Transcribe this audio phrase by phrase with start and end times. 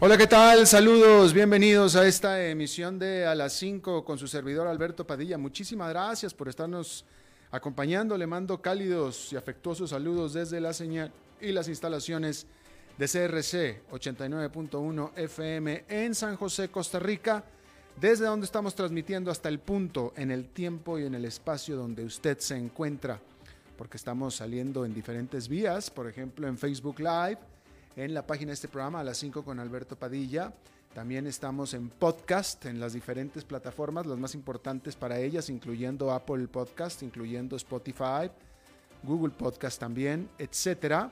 [0.00, 0.64] Hola, ¿qué tal?
[0.68, 5.38] Saludos, bienvenidos a esta emisión de A las 5 con su servidor Alberto Padilla.
[5.38, 7.04] Muchísimas gracias por estarnos
[7.50, 8.16] acompañando.
[8.16, 12.46] Le mando cálidos y afectuosos saludos desde la señal y las instalaciones
[12.96, 17.42] de CRC 89.1 FM en San José, Costa Rica,
[18.00, 22.04] desde donde estamos transmitiendo hasta el punto, en el tiempo y en el espacio donde
[22.04, 23.20] usted se encuentra,
[23.76, 27.57] porque estamos saliendo en diferentes vías, por ejemplo en Facebook Live
[28.04, 30.52] en la página de este programa a las 5 con Alberto Padilla.
[30.94, 36.46] También estamos en podcast en las diferentes plataformas, las más importantes para ellas, incluyendo Apple
[36.46, 38.30] Podcast, incluyendo Spotify,
[39.02, 41.10] Google Podcast también, etcétera.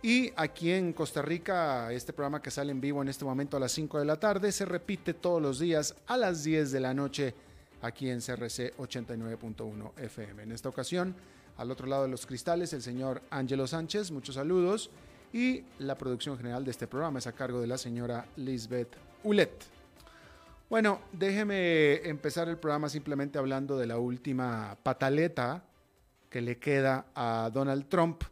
[0.00, 3.60] Y aquí en Costa Rica, este programa que sale en vivo en este momento a
[3.60, 6.94] las 5 de la tarde se repite todos los días a las 10 de la
[6.94, 7.34] noche
[7.82, 10.44] aquí en CRC 89.1 FM.
[10.44, 11.14] En esta ocasión,
[11.58, 14.90] al otro lado de los cristales, el señor Ángelo Sánchez, muchos saludos
[15.32, 19.52] y la producción general de este programa es a cargo de la señora Lisbeth Ulet.
[20.68, 25.64] Bueno, déjeme empezar el programa simplemente hablando de la última pataleta
[26.28, 28.22] que le queda a Donald Trump,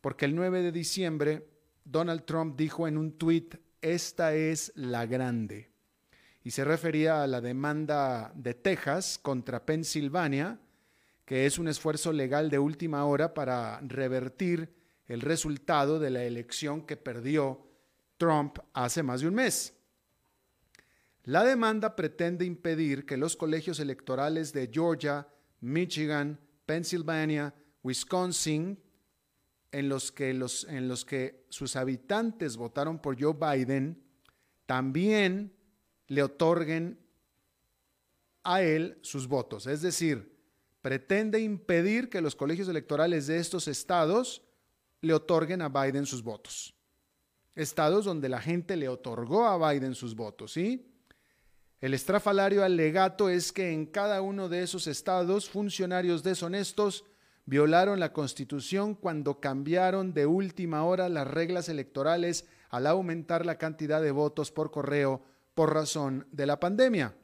[0.00, 1.46] porque el 9 de diciembre
[1.84, 5.70] Donald Trump dijo en un tuit, esta es la grande,
[6.44, 10.60] y se refería a la demanda de Texas contra Pensilvania,
[11.24, 14.81] que es un esfuerzo legal de última hora para revertir
[15.12, 17.66] el resultado de la elección que perdió
[18.16, 19.74] Trump hace más de un mes.
[21.24, 25.28] La demanda pretende impedir que los colegios electorales de Georgia,
[25.60, 28.78] Michigan, Pennsylvania, Wisconsin,
[29.70, 34.02] en los que, los, en los que sus habitantes votaron por Joe Biden,
[34.66, 35.52] también
[36.08, 36.98] le otorguen
[38.44, 39.66] a él sus votos.
[39.66, 40.38] Es decir,
[40.80, 44.42] pretende impedir que los colegios electorales de estos estados
[45.02, 46.74] le otorguen a Biden sus votos.
[47.54, 50.88] Estados donde la gente le otorgó a Biden sus votos, ¿sí?
[51.80, 57.04] El estrafalario alegato es que en cada uno de esos estados funcionarios deshonestos
[57.44, 64.00] violaron la constitución cuando cambiaron de última hora las reglas electorales al aumentar la cantidad
[64.00, 65.22] de votos por correo
[65.54, 67.16] por razón de la pandemia.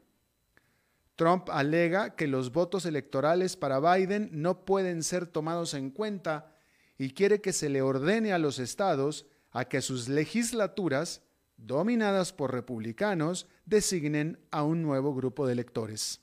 [1.15, 6.53] Trump alega que los votos electorales para Biden no pueden ser tomados en cuenta
[6.99, 11.23] y quiere que se le ordene a los estados a que sus legislaturas,
[11.55, 16.19] dominadas por republicanos, designen a un nuevo grupo de electores.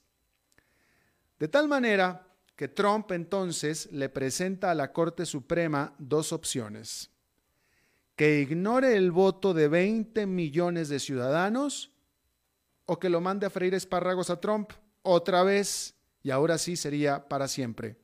[1.39, 7.11] De tal manera que Trump entonces le presenta a la Corte Suprema dos opciones.
[8.15, 11.91] Que ignore el voto de 20 millones de ciudadanos
[12.85, 14.73] o que lo mande a freír espárragos a Trump
[15.03, 17.97] otra vez y ahora sí sería para siempre.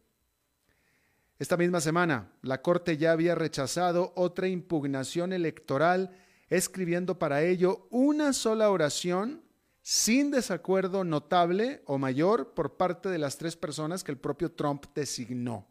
[1.42, 6.16] Esta misma semana, la Corte ya había rechazado otra impugnación electoral,
[6.48, 9.42] escribiendo para ello una sola oración
[9.80, 14.84] sin desacuerdo notable o mayor por parte de las tres personas que el propio Trump
[14.94, 15.66] designó.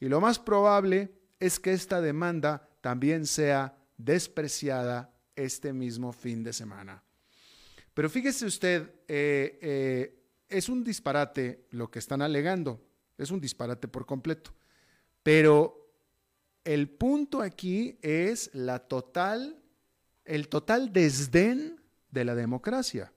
[0.00, 6.52] Y lo más probable es que esta demanda también sea despreciada este mismo fin de
[6.52, 7.02] semana.
[7.94, 12.85] Pero fíjese usted, eh, eh, es un disparate lo que están alegando.
[13.18, 14.52] Es un disparate por completo.
[15.22, 15.92] Pero
[16.64, 19.62] el punto aquí es la total,
[20.24, 23.12] el total desdén de la democracia.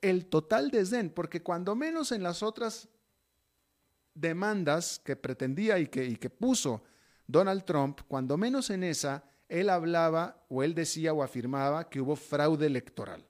[0.00, 2.88] El total desdén, porque cuando menos en las otras
[4.14, 6.82] demandas que pretendía y que, y que puso
[7.26, 12.16] Donald Trump, cuando menos en esa, él hablaba o él decía o afirmaba que hubo
[12.16, 13.26] fraude electoral.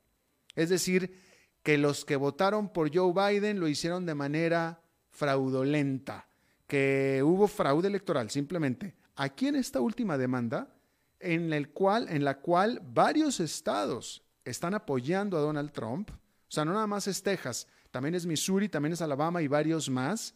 [0.54, 1.14] Es decir,
[1.62, 4.82] que los que votaron por Joe Biden lo hicieron de manera
[5.20, 6.26] fraudulenta,
[6.66, 8.94] que hubo fraude electoral, simplemente.
[9.16, 10.74] Aquí en esta última demanda,
[11.18, 16.64] en, el cual, en la cual varios estados están apoyando a Donald Trump, o sea,
[16.64, 20.34] no nada más es Texas, también es Missouri, también es Alabama y varios más,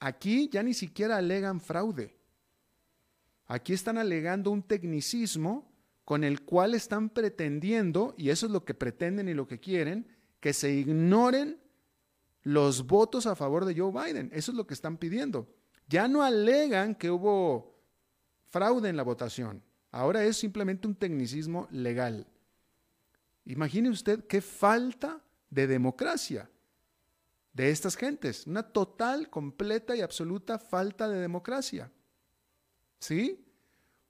[0.00, 2.14] aquí ya ni siquiera alegan fraude.
[3.46, 5.72] Aquí están alegando un tecnicismo
[6.04, 10.06] con el cual están pretendiendo, y eso es lo que pretenden y lo que quieren,
[10.40, 11.58] que se ignoren
[12.46, 14.30] los votos a favor de Joe Biden.
[14.32, 15.52] Eso es lo que están pidiendo.
[15.88, 17.74] Ya no alegan que hubo
[18.50, 19.64] fraude en la votación.
[19.90, 22.24] Ahora es simplemente un tecnicismo legal.
[23.46, 25.20] Imagine usted qué falta
[25.50, 26.48] de democracia.
[27.52, 31.90] de estas gentes, una total, completa y absoluta falta de democracia.
[33.00, 33.44] ¿Sí?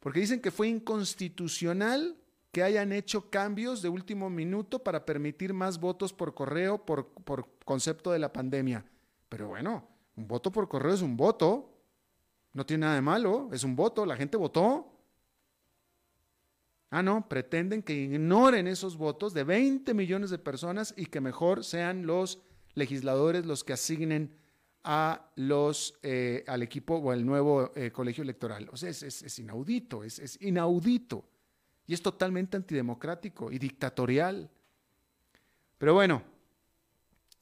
[0.01, 2.19] Porque dicen que fue inconstitucional
[2.57, 7.51] que hayan hecho cambios de último minuto para permitir más votos por correo por, por
[7.67, 8.83] concepto de la pandemia.
[9.29, 9.87] Pero bueno,
[10.17, 11.71] un voto por correo es un voto.
[12.55, 14.91] No tiene nada de malo, es un voto, la gente votó.
[16.89, 21.63] Ah, no, pretenden que ignoren esos votos de 20 millones de personas y que mejor
[21.63, 22.39] sean los
[22.73, 24.35] legisladores los que asignen
[24.83, 28.67] a los, eh, al equipo o al nuevo eh, colegio electoral.
[28.73, 31.36] O sea, es, inaudito, es, inaudito.
[31.87, 34.51] Y es totalmente antidemocrático y dictatorial.
[35.79, 36.23] Pero bueno,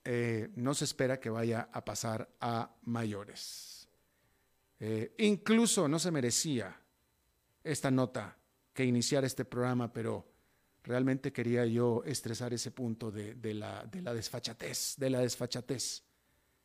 [0.05, 3.89] eh, no se espera que vaya a pasar a mayores.
[5.19, 6.79] incluso no se merecía
[7.63, 8.37] esta nota
[8.75, 10.27] que iniciar este programa, pero
[10.83, 16.03] realmente quería yo estresar ese punto de la desfachatez, de la desfachatez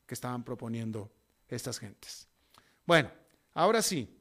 [0.05, 1.11] que estaban proponiendo
[1.47, 2.27] estas gentes.
[2.83, 3.11] Bueno,
[3.53, 4.18] ahora sí,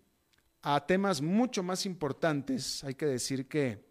[0.70, 3.88] a temas mucho más importantes, hay que decir que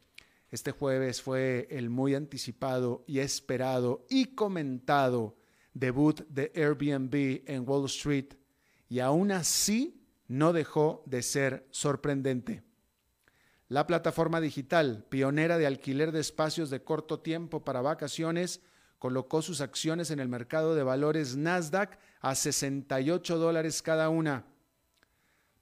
[0.51, 5.35] este jueves fue el muy anticipado y esperado y comentado
[5.74, 8.35] debut de Airbnb en Wall Street
[8.89, 12.62] y aún así no dejó de ser sorprendente.
[13.69, 18.62] La plataforma digital, pionera de alquiler de espacios de corto tiempo para vacaciones,
[19.00, 24.45] colocó sus acciones en el mercado de valores Nasdaq a 68 dólares cada una.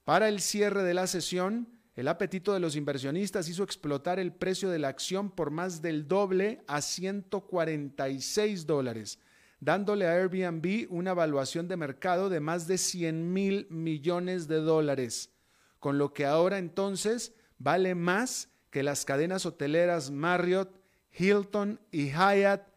[0.06, 4.70] Para el cierre de la sesión, el apetito de los inversionistas hizo explotar el precio
[4.70, 9.18] de la acción por más del doble a 146 dólares,
[9.60, 15.32] dándole a Airbnb una evaluación de mercado de más de 100 mil millones de dólares,
[15.80, 20.70] con lo que ahora entonces vale más que las cadenas hoteleras Marriott,
[21.18, 22.68] Hilton y Hyatt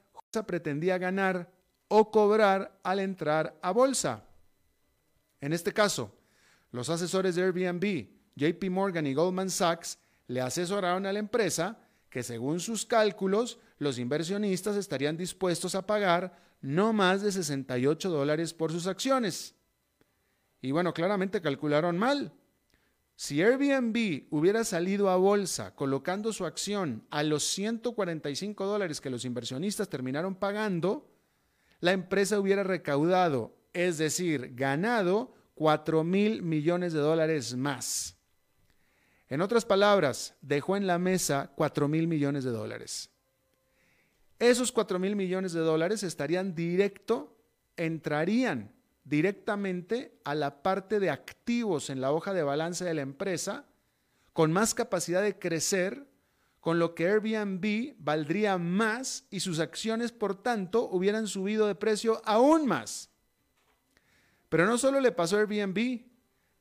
[0.46, 1.50] pretendía ganar
[1.88, 4.24] o cobrar al entrar a bolsa.
[5.40, 6.17] En este caso,
[6.70, 11.78] los asesores de Airbnb, JP Morgan y Goldman Sachs, le asesoraron a la empresa
[12.10, 18.54] que según sus cálculos, los inversionistas estarían dispuestos a pagar no más de 68 dólares
[18.54, 19.54] por sus acciones.
[20.60, 22.32] Y bueno, claramente calcularon mal,
[23.20, 29.24] si Airbnb hubiera salido a bolsa colocando su acción a los 145 dólares que los
[29.24, 31.10] inversionistas terminaron pagando,
[31.80, 38.16] la empresa hubiera recaudado, es decir, ganado 4 mil millones de dólares más.
[39.28, 43.10] En otras palabras, dejó en la mesa 4 mil millones de dólares.
[44.38, 47.36] Esos 4 mil millones de dólares estarían directo,
[47.76, 48.72] entrarían
[49.02, 53.64] directamente a la parte de activos en la hoja de balance de la empresa,
[54.32, 56.06] con más capacidad de crecer,
[56.60, 62.22] con lo que Airbnb valdría más y sus acciones, por tanto, hubieran subido de precio
[62.24, 63.10] aún más.
[64.48, 66.06] Pero no solo le pasó a Airbnb,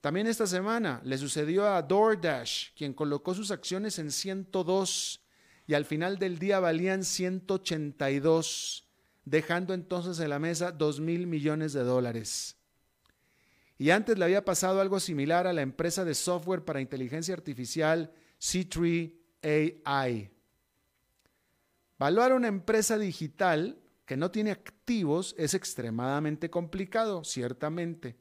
[0.01, 5.21] también esta semana le sucedió a DoorDash, quien colocó sus acciones en 102
[5.65, 8.87] y al final del día valían 182
[9.25, 12.55] dejando entonces en la mesa 2 mil millones de dólares.
[13.77, 18.11] Y antes le había pasado algo similar a la empresa de software para inteligencia artificial
[18.39, 19.13] C3
[19.83, 20.31] AI.
[21.99, 28.15] Valuar una empresa digital que no tiene activos es extremadamente complicado, ciertamente.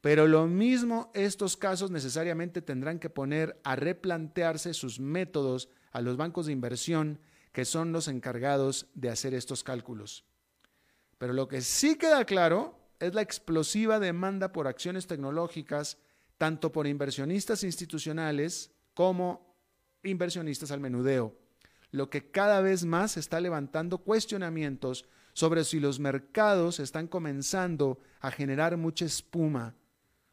[0.00, 6.16] Pero lo mismo estos casos necesariamente tendrán que poner a replantearse sus métodos a los
[6.16, 7.20] bancos de inversión
[7.52, 10.24] que son los encargados de hacer estos cálculos.
[11.16, 15.98] Pero lo que sí queda claro es la explosiva demanda por acciones tecnológicas,
[16.38, 19.54] tanto por inversionistas institucionales como
[20.02, 21.38] inversionistas al menudeo,
[21.92, 28.30] lo que cada vez más está levantando cuestionamientos sobre si los mercados están comenzando a
[28.30, 29.74] generar mucha espuma,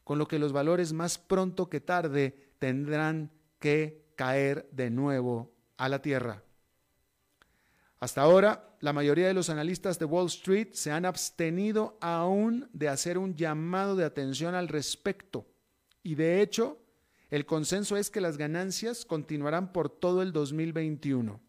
[0.04, 5.90] con lo que los valores más pronto que tarde tendrán que caer de nuevo a
[5.90, 6.44] la tierra.
[8.00, 12.90] Hasta ahora, la mayoría de los analistas de Wall Street se han abstenido aún de
[12.90, 15.48] hacer un llamado de atención al respecto.
[16.04, 16.80] Y de hecho,
[17.30, 21.42] el consenso es que las ganancias continuarán por todo el 2021.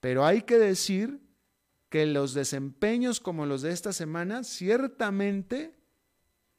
[0.00, 1.20] Pero hay que decir
[1.92, 5.76] que los desempeños como los de esta semana ciertamente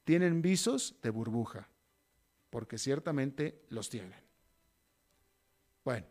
[0.04, 1.68] tienen visos de burbuja,
[2.50, 4.14] porque ciertamente los tienen.
[5.84, 6.06] Bueno,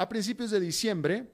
[0.00, 1.30] A principios de diciembre,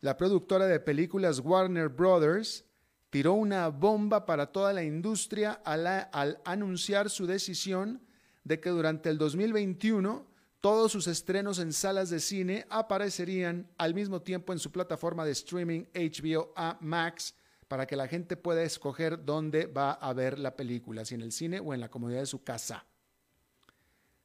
[0.00, 2.66] la productora de películas Warner Brothers
[3.08, 8.02] tiró una bomba para toda la industria al, anunciar su decisión
[8.44, 10.29] de que durante el 2021
[10.60, 15.32] todos sus estrenos en salas de cine aparecerían al mismo tiempo en su plataforma de
[15.32, 17.34] streaming HBO Max
[17.66, 21.32] para que la gente pueda escoger dónde va a ver la película, si en el
[21.32, 22.84] cine o en la comodidad de su casa.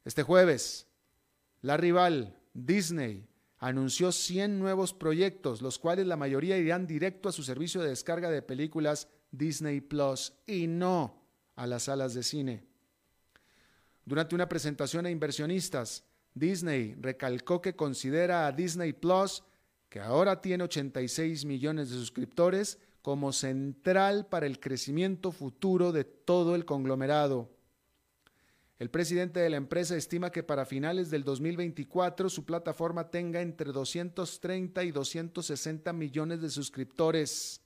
[0.04, 0.86] Este jueves,
[1.62, 3.28] la rival Disney
[3.58, 8.30] anunció 100 nuevos proyectos, los cuales la mayoría irán directo a su servicio de descarga
[8.30, 11.22] de películas Disney Plus y no
[11.54, 12.64] a las salas de cine.
[14.04, 16.04] Durante una presentación a inversionistas,
[16.36, 19.42] Disney recalcó que considera a Disney Plus,
[19.88, 26.54] que ahora tiene 86 millones de suscriptores, como central para el crecimiento futuro de todo
[26.54, 27.48] el conglomerado.
[28.78, 33.72] El presidente de la empresa estima que para finales del 2024 su plataforma tenga entre
[33.72, 37.62] 230 y 260 millones de suscriptores,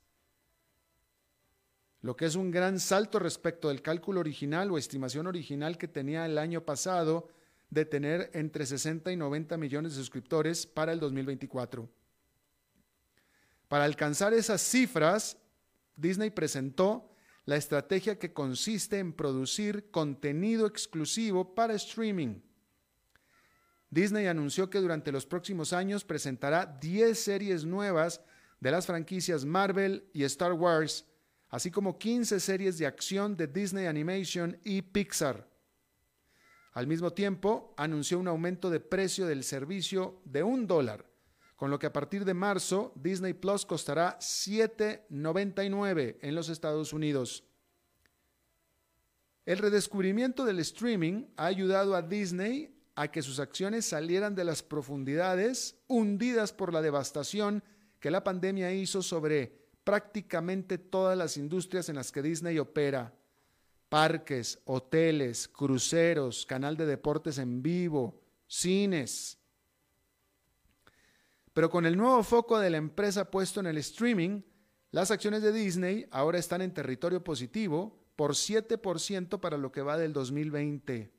[2.03, 6.25] lo que es un gran salto respecto del cálculo original o estimación original que tenía
[6.25, 7.29] el año pasado
[7.71, 11.89] de tener entre 60 y 90 millones de suscriptores para el 2024.
[13.69, 15.37] Para alcanzar esas cifras,
[15.97, 22.41] Disney presentó la estrategia que consiste en producir contenido exclusivo para streaming.
[23.89, 28.21] Disney anunció que durante los próximos años presentará 10 series nuevas
[28.61, 31.07] de las franquicias Marvel y Star Wars,
[31.49, 35.49] así como 15 series de acción de Disney Animation y Pixar.
[36.73, 41.05] Al mismo tiempo, anunció un aumento de precio del servicio de un dólar,
[41.57, 47.45] con lo que a partir de marzo Disney Plus costará 7.99 en los Estados Unidos.
[49.45, 54.62] El redescubrimiento del streaming ha ayudado a Disney a que sus acciones salieran de las
[54.62, 57.65] profundidades hundidas por la devastación
[57.99, 63.15] que la pandemia hizo sobre prácticamente todas las industrias en las que Disney opera
[63.91, 69.37] parques, hoteles, cruceros, canal de deportes en vivo, cines.
[71.53, 74.43] Pero con el nuevo foco de la empresa puesto en el streaming,
[74.93, 79.99] las acciones de Disney ahora están en territorio positivo por 7% para lo que va
[79.99, 81.11] del 2020.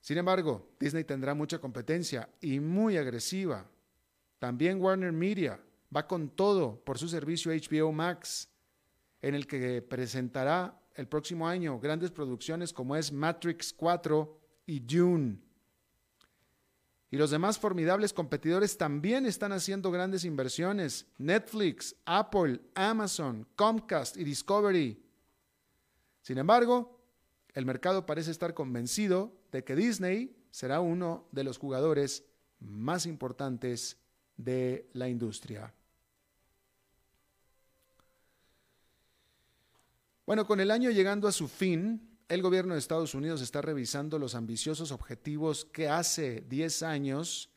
[0.00, 3.70] Sin embargo, Disney tendrá mucha competencia y muy agresiva.
[4.40, 5.60] También Warner Media
[5.94, 8.51] va con todo por su servicio HBO Max
[9.22, 15.38] en el que presentará el próximo año grandes producciones como es Matrix 4 y Dune.
[17.10, 21.06] Y los demás formidables competidores también están haciendo grandes inversiones.
[21.18, 24.98] Netflix, Apple, Amazon, Comcast y Discovery.
[26.22, 26.98] Sin embargo,
[27.52, 32.24] el mercado parece estar convencido de que Disney será uno de los jugadores
[32.60, 33.98] más importantes
[34.36, 35.74] de la industria.
[40.24, 44.20] Bueno, con el año llegando a su fin, el gobierno de Estados Unidos está revisando
[44.20, 47.50] los ambiciosos objetivos que hace 10 años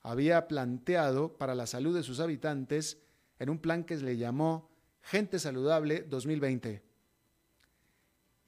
[0.00, 2.98] había planteado para la salud de sus habitantes
[3.40, 4.70] en un plan que le llamó
[5.02, 6.84] Gente Saludable 2020.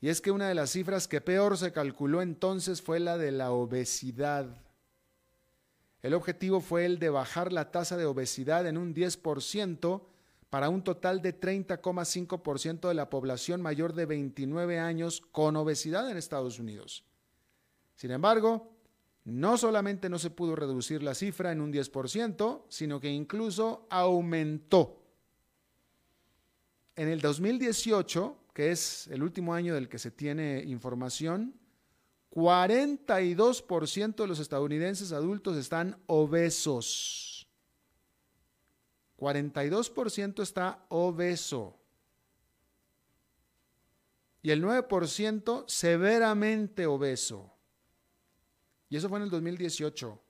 [0.01, 3.33] Y es que una de las cifras que peor se calculó entonces fue la de
[3.33, 4.63] la obesidad.
[6.03, 10.07] El objetivo fue el de bajar la tasa de obesidad en un 10%
[10.57, 16.17] para un total de 30,5% de la población mayor de 29 años con obesidad en
[16.17, 17.05] Estados Unidos.
[17.95, 18.73] Sin embargo,
[19.25, 25.03] no solamente no se pudo reducir la cifra en un 10%, sino que incluso aumentó.
[26.95, 31.53] En el 2018, que es el último año del que se tiene información,
[32.31, 37.36] 42% de los estadounidenses adultos están obesos.
[39.19, 41.79] 42% está obeso.
[44.43, 47.53] Y el 9% severamente obeso.
[48.89, 50.09] Y eso fue en el 2018.
[50.09, 50.21] O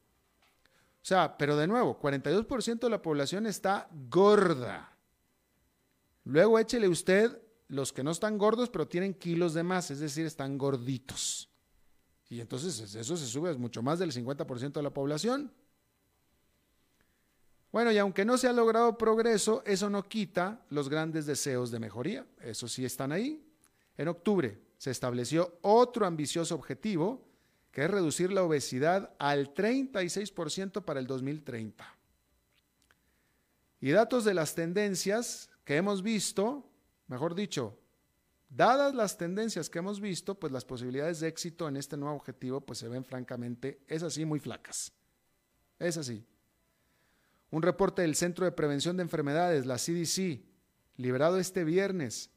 [1.02, 4.97] sea, pero de nuevo, 42% de la población está gorda.
[6.25, 10.26] Luego échele usted los que no están gordos, pero tienen kilos de más, es decir,
[10.26, 11.50] están gorditos.
[12.28, 15.52] Y entonces eso se sube, es mucho más del 50% de la población.
[17.76, 21.78] Bueno, y aunque no se ha logrado progreso, eso no quita los grandes deseos de
[21.78, 22.25] mejoría.
[22.40, 23.47] Eso sí están ahí.
[23.99, 27.28] En octubre se estableció otro ambicioso objetivo,
[27.71, 31.87] que es reducir la obesidad al 36% para el 2030.
[33.83, 36.66] Y datos de las tendencias que hemos visto,
[37.09, 37.78] mejor dicho,
[38.49, 42.62] dadas las tendencias que hemos visto, pues las posibilidades de éxito en este nuevo objetivo
[42.62, 44.95] pues se ven francamente, es así, muy flacas.
[45.78, 46.25] Es así.
[47.50, 50.43] Un reporte del Centro de Prevención de Enfermedades, la CDC,
[50.97, 52.31] liberado este viernes,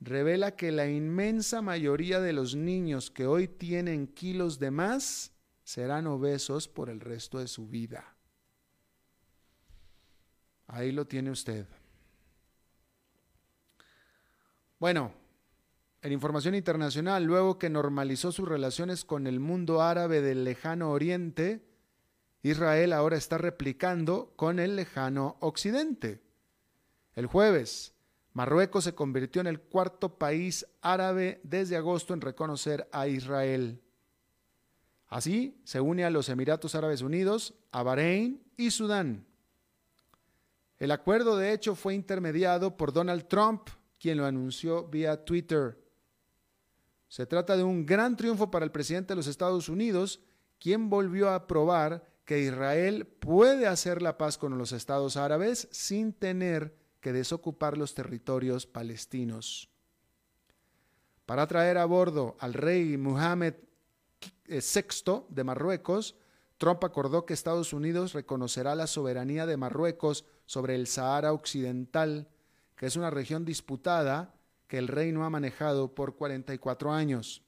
[0.00, 5.32] revela que la inmensa mayoría de los niños que hoy tienen kilos de más
[5.64, 8.16] serán obesos por el resto de su vida.
[10.66, 11.66] Ahí lo tiene usted.
[14.78, 15.12] Bueno,
[16.02, 21.64] en información internacional, luego que normalizó sus relaciones con el mundo árabe del lejano oriente,
[22.44, 26.22] Israel ahora está replicando con el lejano occidente.
[27.14, 27.94] El jueves,
[28.34, 33.80] Marruecos se convirtió en el cuarto país árabe desde agosto en reconocer a Israel.
[35.08, 39.24] Así, se une a los Emiratos Árabes Unidos, a Bahrein y Sudán.
[40.78, 45.82] El acuerdo, de hecho, fue intermediado por Donald Trump, quien lo anunció vía Twitter.
[47.08, 50.20] Se trata de un gran triunfo para el presidente de los Estados Unidos,
[50.58, 56.12] quien volvió a aprobar que Israel puede hacer la paz con los estados árabes sin
[56.12, 59.68] tener que desocupar los territorios palestinos.
[61.26, 63.54] Para traer a bordo al rey Mohammed
[64.46, 66.16] VI eh, de Marruecos,
[66.58, 72.28] Trump acordó que Estados Unidos reconocerá la soberanía de Marruecos sobre el Sahara Occidental,
[72.76, 74.34] que es una región disputada
[74.66, 77.42] que el reino ha manejado por 44 años.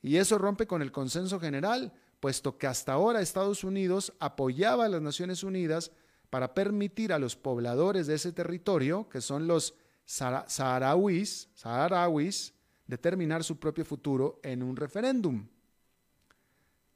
[0.00, 4.88] Y eso rompe con el consenso general, puesto que hasta ahora Estados Unidos apoyaba a
[4.88, 5.92] las Naciones Unidas
[6.30, 12.54] para permitir a los pobladores de ese territorio, que son los saharauis, saharauis,
[12.86, 15.46] determinar su propio futuro en un referéndum.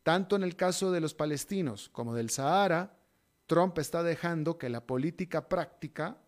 [0.02, 2.99] Tanto en el caso de los palestinos como del Sahara,
[3.47, 6.19] Trump está dejando que la política práctica,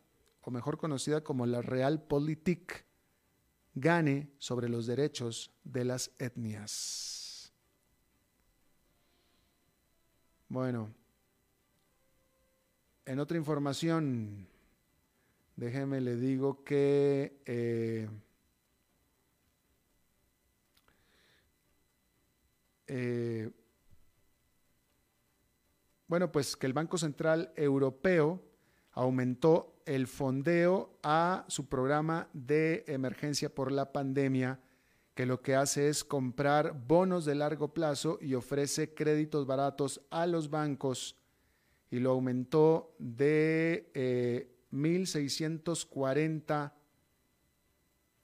[0.42, 2.84] o mejor conocida como la realpolitik,
[3.74, 7.13] gane sobre los derechos de las etnias.
[10.48, 10.94] Bueno,
[13.06, 14.46] en otra información,
[15.56, 18.08] déjeme le digo que eh,
[22.86, 23.50] eh,
[26.06, 28.40] bueno, pues que el Banco Central Europeo
[28.92, 34.60] aumentó el fondeo a su programa de emergencia por la pandemia,
[35.14, 40.26] que lo que hace es comprar bonos de largo plazo y ofrece créditos baratos a
[40.26, 41.16] los bancos.
[41.90, 43.88] Y lo aumentó de
[44.72, 46.72] 1.640,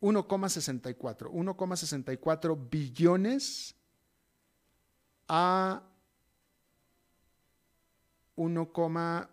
[0.00, 3.76] 1,64, 1,64 billones
[5.28, 5.84] a
[8.34, 8.72] 1,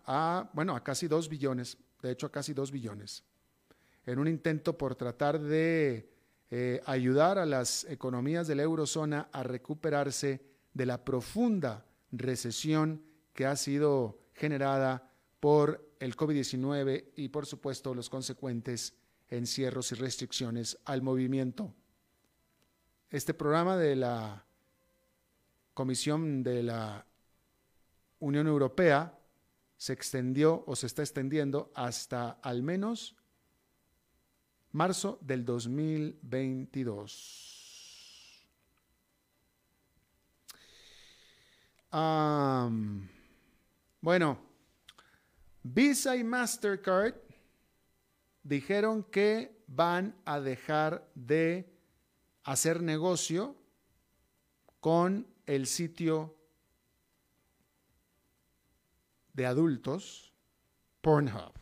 [0.06, 3.24] a, bueno, a casi 2 billones, de hecho a casi 2 billones,
[4.06, 6.17] en un intento por tratar de
[6.50, 13.02] eh, ayudar a las economías de la eurozona a recuperarse de la profunda recesión
[13.34, 18.94] que ha sido generada por el COVID-19 y por supuesto los consecuentes
[19.28, 21.74] encierros y restricciones al movimiento.
[23.10, 24.44] Este programa de la
[25.74, 27.06] Comisión de la
[28.20, 29.16] Unión Europea
[29.76, 33.17] se extendió o se está extendiendo hasta al menos
[34.72, 37.58] marzo del 2022.
[44.00, 44.38] bueno,
[45.62, 47.14] Visa y Mastercard
[48.42, 51.70] dijeron que van a dejar de
[52.44, 53.56] hacer negocio
[54.80, 56.36] con el sitio
[59.32, 60.32] de adultos,
[61.00, 61.57] Pornhub.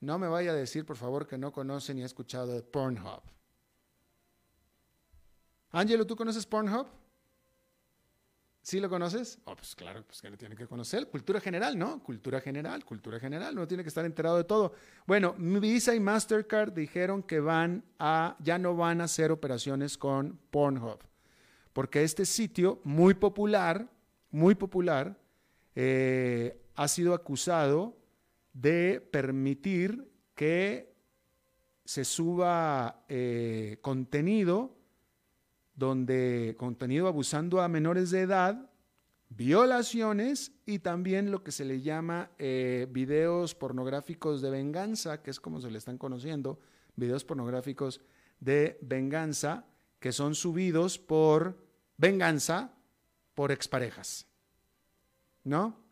[0.00, 3.22] No me vaya a decir, por favor, que no conoce ni ha escuchado de Pornhub.
[5.70, 6.86] Angelo, ¿tú conoces Pornhub?
[8.62, 9.38] ¿Sí lo conoces?
[9.44, 11.08] Oh, pues claro, pues que lo tiene que conocer.
[11.08, 12.02] Cultura general, ¿no?
[12.02, 13.54] Cultura general, cultura general.
[13.54, 14.74] No tiene que estar enterado de todo.
[15.06, 20.38] Bueno, Visa y Mastercard dijeron que van a, ya no van a hacer operaciones con
[20.50, 20.98] Pornhub.
[21.72, 23.88] Porque este sitio muy popular,
[24.30, 25.18] muy popular,
[25.74, 27.96] eh, ha sido acusado
[28.60, 30.94] de permitir que
[31.84, 34.76] se suba eh, contenido
[35.74, 38.68] donde contenido abusando a menores de edad,
[39.28, 45.38] violaciones y también lo que se le llama eh, videos pornográficos de venganza, que es
[45.38, 46.58] como se le están conociendo,
[46.96, 48.00] videos pornográficos
[48.40, 49.66] de venganza,
[50.00, 51.64] que son subidos por
[51.96, 52.74] venganza
[53.34, 54.26] por exparejas.
[55.44, 55.87] ¿no?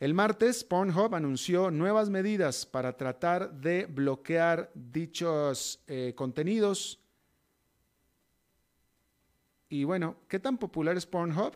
[0.00, 6.98] El martes, Pornhub anunció nuevas medidas para tratar de bloquear dichos eh, contenidos.
[9.68, 11.54] Y bueno, ¿qué tan popular es Pornhub?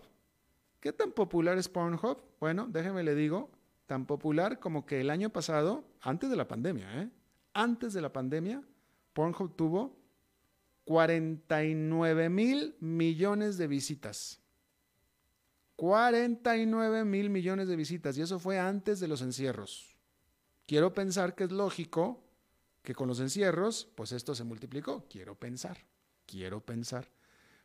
[0.78, 2.18] ¿Qué tan popular es Pornhub?
[2.38, 3.50] Bueno, déjeme le digo,
[3.86, 7.08] tan popular como que el año pasado, antes de la pandemia, ¿eh?
[7.54, 8.62] antes de la pandemia,
[9.14, 9.96] Pornhub tuvo
[10.84, 14.43] 49 mil millones de visitas.
[15.76, 19.96] 49 mil millones de visitas y eso fue antes de los encierros.
[20.66, 22.22] Quiero pensar que es lógico
[22.82, 25.06] que con los encierros, pues esto se multiplicó.
[25.08, 25.78] Quiero pensar,
[26.26, 27.10] quiero pensar.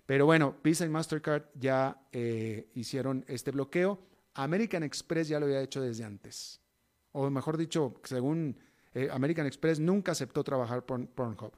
[0.06, 4.00] Pero bueno, Visa y Mastercard ya eh, hicieron este bloqueo.
[4.34, 6.62] American Express ya lo había hecho desde antes.
[7.12, 8.58] O mejor dicho, según
[8.94, 11.54] eh, American Express nunca aceptó trabajar por Pornhub.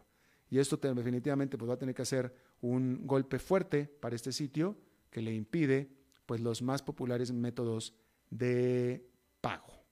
[0.50, 4.76] Y esto definitivamente pues, va a tener que hacer un golpe fuerte para este sitio
[5.10, 6.01] que le impide
[6.32, 7.94] pues, los más populares métodos
[8.30, 9.06] de
[9.42, 9.84] pago.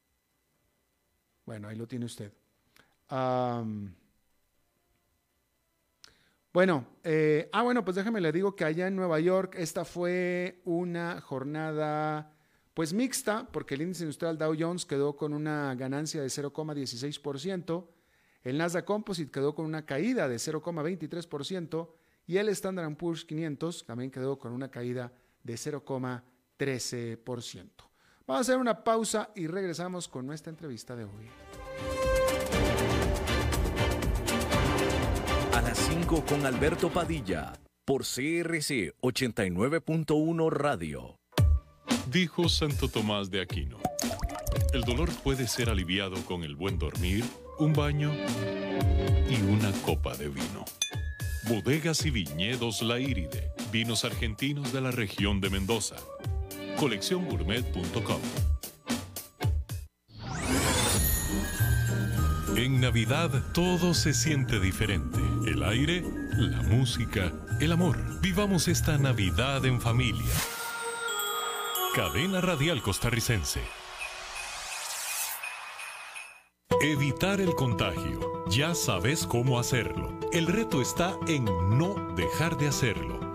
[1.46, 2.32] Bueno, ahí lo tiene usted.
[6.54, 10.62] bueno, eh, ah, bueno, pues déjame le digo que allá en Nueva York esta fue
[10.64, 12.32] una jornada
[12.74, 17.86] pues mixta, porque el índice industrial Dow Jones quedó con una ganancia de 0,16%,
[18.44, 21.90] el Nasdaq Composite quedó con una caída de 0,23%
[22.28, 25.12] y el Standard Poor's 500 también quedó con una caída
[25.44, 25.56] de
[26.60, 27.70] 0,13%.
[28.28, 31.28] Vamos a hacer una pausa y regresamos con nuestra entrevista de hoy.
[35.54, 37.54] A las 5 con Alberto Padilla
[37.86, 41.18] por CRC 89.1 Radio.
[42.12, 43.78] Dijo Santo Tomás de Aquino,
[44.74, 47.24] el dolor puede ser aliviado con el buen dormir
[47.58, 48.12] un baño
[49.30, 50.66] y una copa de vino.
[51.48, 55.96] Bodegas y viñedos La Iride, vinos argentinos de la región de Mendoza.
[56.80, 58.22] Colecciongourmet.com
[62.56, 65.20] En Navidad todo se siente diferente.
[65.46, 66.06] El aire,
[66.38, 67.98] la música, el amor.
[68.22, 70.32] Vivamos esta Navidad en familia.
[71.96, 73.62] Cadena Radial Costarricense.
[76.82, 78.46] Evitar el contagio.
[78.50, 80.18] Ya sabes cómo hacerlo.
[80.32, 83.29] El reto está en no dejar de hacerlo.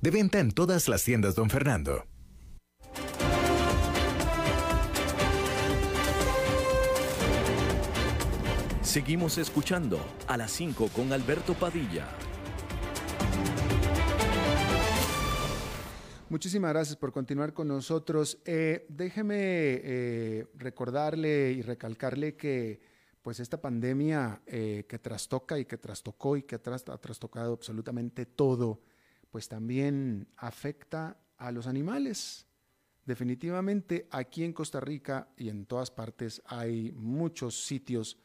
[0.00, 2.04] De venta en todas las tiendas, don Fernando.
[8.82, 12.06] Seguimos escuchando a las 5 con Alberto Padilla.
[16.28, 18.38] Muchísimas gracias por continuar con nosotros.
[18.44, 22.80] Eh, déjeme eh, recordarle y recalcarle que
[23.22, 28.80] pues esta pandemia eh, que trastoca y que trastocó y que ha trastocado absolutamente todo
[29.34, 32.46] pues también afecta a los animales.
[33.04, 38.16] Definitivamente aquí en Costa Rica y en todas partes hay muchos sitios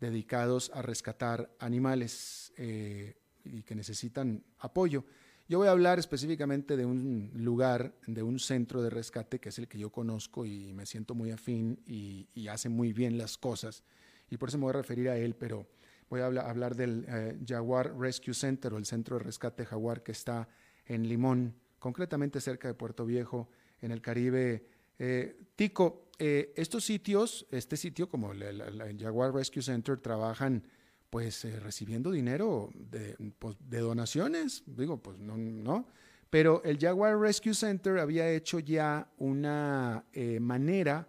[0.00, 5.04] dedicados a rescatar animales eh, y que necesitan apoyo.
[5.50, 9.58] Yo voy a hablar específicamente de un lugar, de un centro de rescate que es
[9.58, 13.84] el que yo conozco y me siento muy afín y, hace muy bien las cosas.
[14.30, 15.66] Y por eso me voy a referir a él, pero
[16.08, 20.12] voy a hablar, del eh, Jaguar Rescue Center o el centro de rescate Jaguar que
[20.12, 20.48] está
[20.86, 23.48] en Limón, concretamente cerca de Puerto Viejo,
[23.80, 24.66] en el Caribe.
[24.98, 30.62] Eh, Tico, eh, estos sitios, este sitio como el, Jaguar Rescue Center, trabajan
[31.10, 35.86] pues recibiendo dinero de, pues, de, donaciones, digo, pues no, no,
[36.28, 40.04] pero el Jaguar Rescue Center había hecho ya una
[40.40, 41.06] manera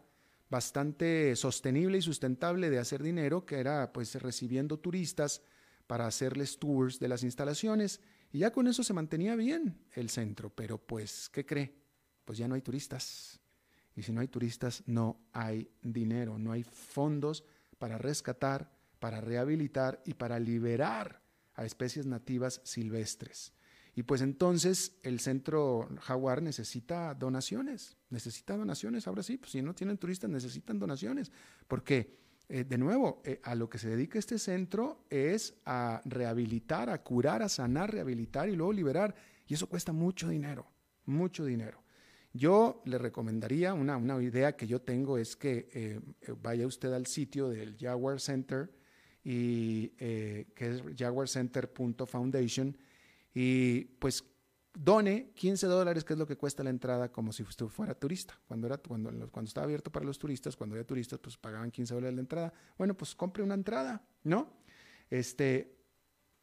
[0.50, 5.42] bastante sostenible y sustentable de hacer dinero, que era pues recibiendo turistas
[5.88, 8.02] para hacerles tours de las instalaciones.
[8.32, 11.76] Y ya con eso se mantenía bien el centro, pero pues, ¿qué cree?
[12.26, 13.40] Pues ya no hay turistas.
[13.96, 17.46] Y si no hay turistas, no hay dinero, no hay fondos
[17.78, 21.22] para rescatar, para rehabilitar y para liberar
[21.54, 23.55] a especies nativas silvestres.
[23.96, 29.74] Y pues entonces el centro jaguar necesita donaciones, necesita donaciones, ahora sí, pues si no
[29.74, 31.32] tienen turistas necesitan donaciones,
[31.66, 36.90] porque eh, de nuevo, eh, a lo que se dedica este centro es a rehabilitar,
[36.90, 39.16] a curar, a sanar, rehabilitar y luego liberar,
[39.48, 40.68] y eso cuesta mucho dinero,
[41.06, 41.82] mucho dinero.
[42.34, 46.02] Yo le recomendaría, una, una idea que yo tengo es que eh,
[46.42, 48.70] vaya usted al sitio del Jaguar Center,
[49.24, 52.78] y, que es jaguarcenter.foundation,
[53.36, 54.24] y pues
[54.74, 58.40] done 15 dólares, que es lo que cuesta la entrada, como si usted fuera turista.
[58.48, 61.94] Cuando, era, cuando, cuando estaba abierto para los turistas, cuando había turistas, pues pagaban 15
[61.94, 62.54] dólares la entrada.
[62.78, 64.54] Bueno, pues compre una entrada, ¿no?
[65.10, 65.78] Este,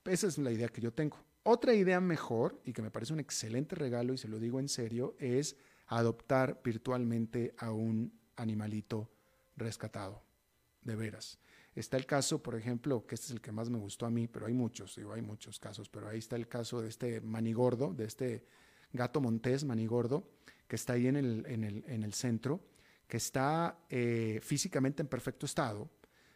[0.04, 1.18] esa es la idea que yo tengo.
[1.44, 4.68] Otra idea mejor, y que me parece un excelente regalo, y se lo digo en
[4.68, 9.10] serio, es adoptar virtualmente a un animalito
[9.56, 10.22] rescatado,
[10.82, 11.38] de veras.
[11.74, 14.28] Está el caso, por ejemplo, que este es el que más me gustó a mí,
[14.28, 17.94] pero hay muchos, digo, hay muchos casos, pero ahí está el caso de este manigordo,
[17.94, 18.44] de este
[18.92, 20.28] gato montés manigordo,
[20.68, 22.60] que está ahí en el, en el, en el centro,
[23.08, 25.90] que está eh, físicamente en perfecto estado,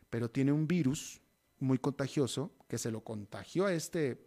[0.09, 1.21] pero tiene un virus
[1.59, 4.27] muy contagioso que se lo contagió a este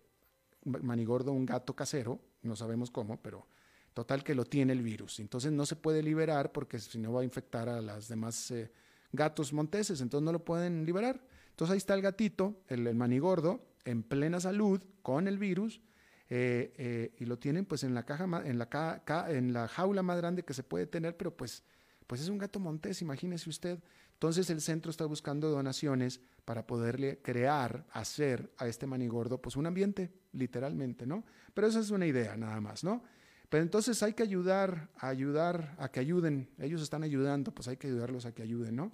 [0.64, 3.48] manigordo, un gato casero, no sabemos cómo, pero
[3.94, 5.20] total que lo tiene el virus.
[5.20, 8.72] Entonces no se puede liberar porque si no va a infectar a las demás eh,
[9.12, 11.22] gatos monteses, entonces no lo pueden liberar.
[11.52, 15.82] Entonces ahí está el gatito, el, manigordo, en plena salud, con el virus,
[16.30, 20.54] eh, eh, y lo tienen pues en la caja, en la, jaula más grande que
[20.54, 21.64] se puede tener, pero pues,
[22.08, 23.80] pues es un gato montés, imagínese usted.
[24.14, 29.66] Entonces el centro está buscando donaciones para poderle crear, hacer a este manigordo pues un
[29.66, 31.24] ambiente, literalmente, ¿no?
[31.54, 33.04] Pero esa es una idea nada más, ¿no?
[33.50, 36.50] Pero entonces hay que ayudar, a ayudar a que ayuden.
[36.60, 38.92] Ellos están ayudando, pues hay que ayudarlos a que ayuden, ¿no?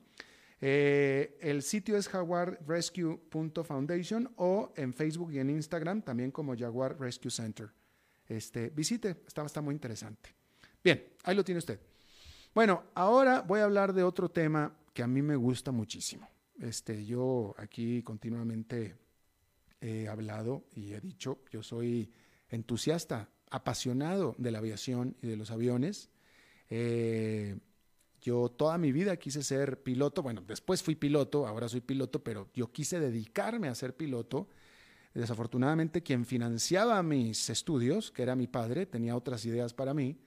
[0.61, 7.29] Eh, el sitio es jaguarrescue.foundation o en Facebook y en Instagram también como Jaguar Rescue
[7.29, 7.69] Center.
[8.27, 10.33] Este, visite, está, está muy interesante.
[10.81, 11.77] Bien, ahí lo tiene usted.
[12.53, 16.29] Bueno, ahora voy a hablar de otro tema que a mí me gusta muchísimo.
[16.57, 18.95] Este, yo aquí continuamente
[19.81, 22.09] he hablado y he dicho, yo soy
[22.47, 26.09] entusiasta apasionado de la aviación y de los aviones.
[26.69, 27.57] Eh,
[28.21, 32.49] yo toda mi vida quise ser piloto, bueno, después fui piloto, ahora soy piloto, pero
[32.53, 34.49] yo quise dedicarme a ser piloto.
[35.13, 40.17] Desafortunadamente quien financiaba mis estudios, que era mi padre, tenía otras ideas para mí,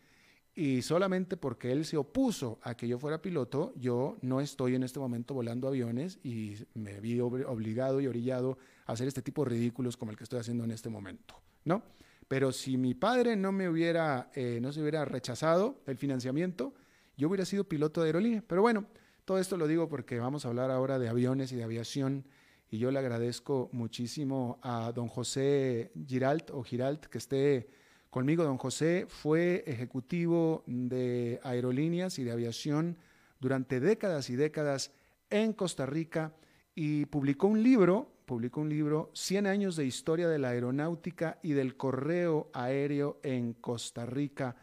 [0.54, 4.82] y solamente porque él se opuso a que yo fuera piloto, yo no estoy en
[4.82, 9.50] este momento volando aviones y me vi obligado y orillado a hacer este tipo de
[9.50, 11.82] ridículos como el que estoy haciendo en este momento, ¿no?
[12.28, 16.74] Pero si mi padre no me hubiera, eh, no se hubiera rechazado el financiamiento,
[17.16, 18.44] yo hubiera sido piloto de aerolínea.
[18.46, 18.86] Pero bueno,
[19.24, 22.26] todo esto lo digo porque vamos a hablar ahora de aviones y de aviación.
[22.70, 27.70] Y yo le agradezco muchísimo a don José Giralt o Giralt que esté
[28.10, 28.44] conmigo.
[28.44, 32.98] Don José fue ejecutivo de aerolíneas y de aviación
[33.40, 34.92] durante décadas y décadas
[35.30, 36.34] en Costa Rica
[36.74, 41.54] y publicó un libro publicó un libro, 100 años de historia de la aeronáutica y
[41.54, 44.54] del correo aéreo en Costa Rica.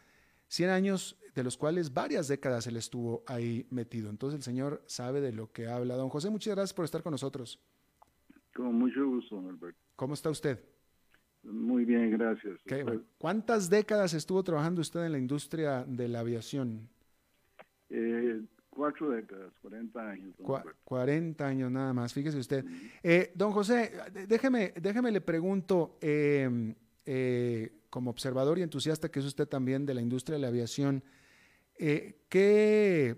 [0.47, 4.09] 100 años de los cuales varias décadas él estuvo ahí metido.
[4.11, 5.95] Entonces el señor sabe de lo que habla.
[5.95, 7.59] Don José, muchas gracias por estar con nosotros.
[8.53, 9.79] Con mucho gusto, Alberto.
[9.95, 10.63] ¿Cómo está usted?
[11.41, 12.59] Muy bien, gracias.
[13.17, 16.87] ¿Cuántas décadas estuvo trabajando usted en la industria de la aviación?
[17.89, 18.41] Eh,
[18.75, 20.35] Cuatro décadas, 40 años.
[20.83, 22.65] 40 años nada más, fíjese usted.
[23.01, 23.93] Eh, don José,
[24.27, 29.93] déjeme, déjeme le pregunto, em, eh, como observador y entusiasta que es usted también de
[29.93, 31.05] la industria de la aviación,
[31.77, 33.15] eh, ¿qué,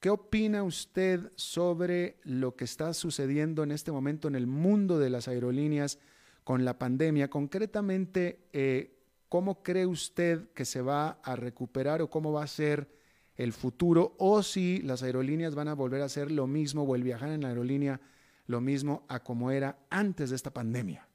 [0.00, 5.10] ¿qué opina usted sobre lo que está sucediendo en este momento en el mundo de
[5.10, 5.98] las aerolíneas
[6.42, 7.28] con la pandemia?
[7.28, 8.94] Concretamente,
[9.28, 13.03] ¿cómo cree usted que se va a recuperar o cómo va a ser?
[13.36, 17.02] El futuro o si las aerolíneas van a volver a hacer lo mismo o el
[17.02, 18.00] viajar en la aerolínea
[18.46, 21.06] lo mismo a como era antes de esta pandemia.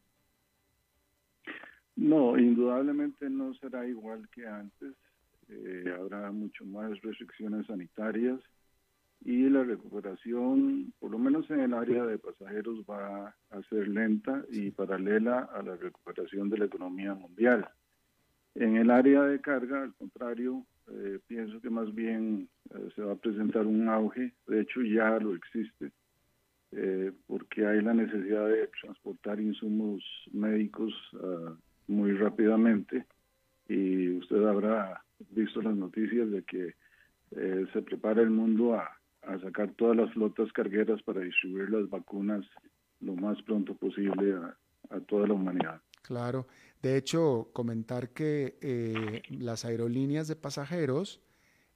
[1.95, 4.93] No, indudablemente no será igual que antes.
[5.49, 8.39] Eh, habrá mucho más restricciones sanitarias
[9.21, 14.45] y la recuperación, por lo menos en el área de pasajeros, va a ser lenta
[14.49, 17.69] y paralela a la recuperación de la economía mundial.
[18.55, 23.13] En el área de carga, al contrario, eh, pienso que más bien eh, se va
[23.13, 25.91] a presentar un auge, de hecho ya lo existe,
[26.71, 30.93] eh, porque hay la necesidad de transportar insumos médicos
[31.88, 33.06] muy rápidamente
[33.67, 36.75] y usted habrá visto las noticias de que
[37.32, 38.89] eh, se prepara el mundo a,
[39.43, 42.43] sacar todas las flotas cargueras para distribuir las vacunas
[42.99, 44.34] lo más pronto posible
[44.89, 45.82] a, toda la humanidad.
[46.10, 46.48] Claro.
[46.82, 51.22] De hecho, comentar que eh, las aerolíneas de pasajeros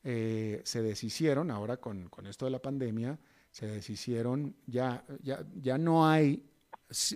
[0.04, 3.20] eh, se deshicieron, ahora con, con, esto de la pandemia,
[3.52, 6.44] se deshicieron, ya, ya, ya no hay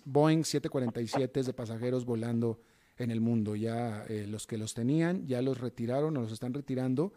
[0.05, 2.61] Boeing 747 de pasajeros volando
[2.99, 3.55] en el mundo.
[3.55, 7.13] Ya eh, los que los tenían ya los retiraron o los están retirando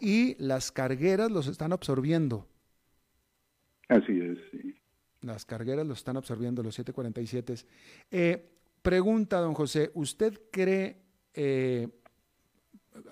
[0.00, 2.48] y las cargueras los están absorbiendo.
[3.88, 4.76] Así es, sí.
[5.20, 7.66] Las cargueras los están absorbiendo, los 747.
[8.10, 11.02] Eh, pregunta, don José, ¿usted cree,
[11.34, 11.88] eh,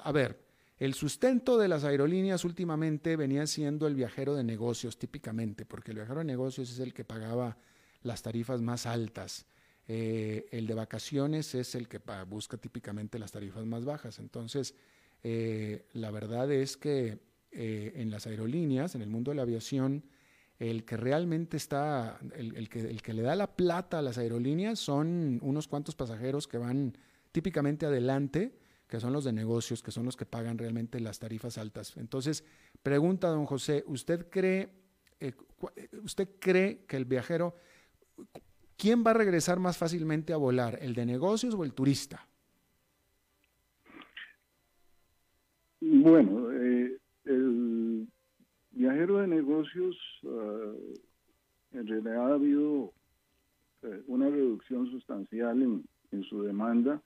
[0.03, 0.45] a ver,
[0.79, 5.99] el sustento de las aerolíneas últimamente venía siendo el viajero de negocios típicamente, porque el
[5.99, 7.57] viajero de negocios es el que pagaba
[8.03, 9.47] las tarifas más altas.
[9.87, 14.19] Eh, el de vacaciones es el que busca típicamente las tarifas más bajas.
[14.19, 14.75] Entonces,
[15.23, 17.19] eh, la verdad es que
[17.53, 20.05] en las aerolíneas, en el mundo de la aviación,
[20.61, 24.79] el que realmente está, el, que, el que le da la plata a las aerolíneas
[24.79, 26.97] son unos cuantos pasajeros que van
[27.33, 28.55] típicamente adelante,
[28.87, 31.97] que son los de negocios, que son los que pagan realmente las tarifas altas.
[31.97, 32.45] Entonces,
[32.83, 34.69] pregunta don José, ¿usted cree,
[36.05, 37.55] usted cree que el viajero
[38.81, 42.27] ¿quién va a regresar más fácilmente a volar, el de negocios o el turista?
[45.81, 46.50] Bueno, eh,
[48.81, 50.73] viajero de negocios, ah,
[51.73, 52.93] en realidad ha habido
[53.83, 57.01] eh, una reducción sustancial en, su demanda,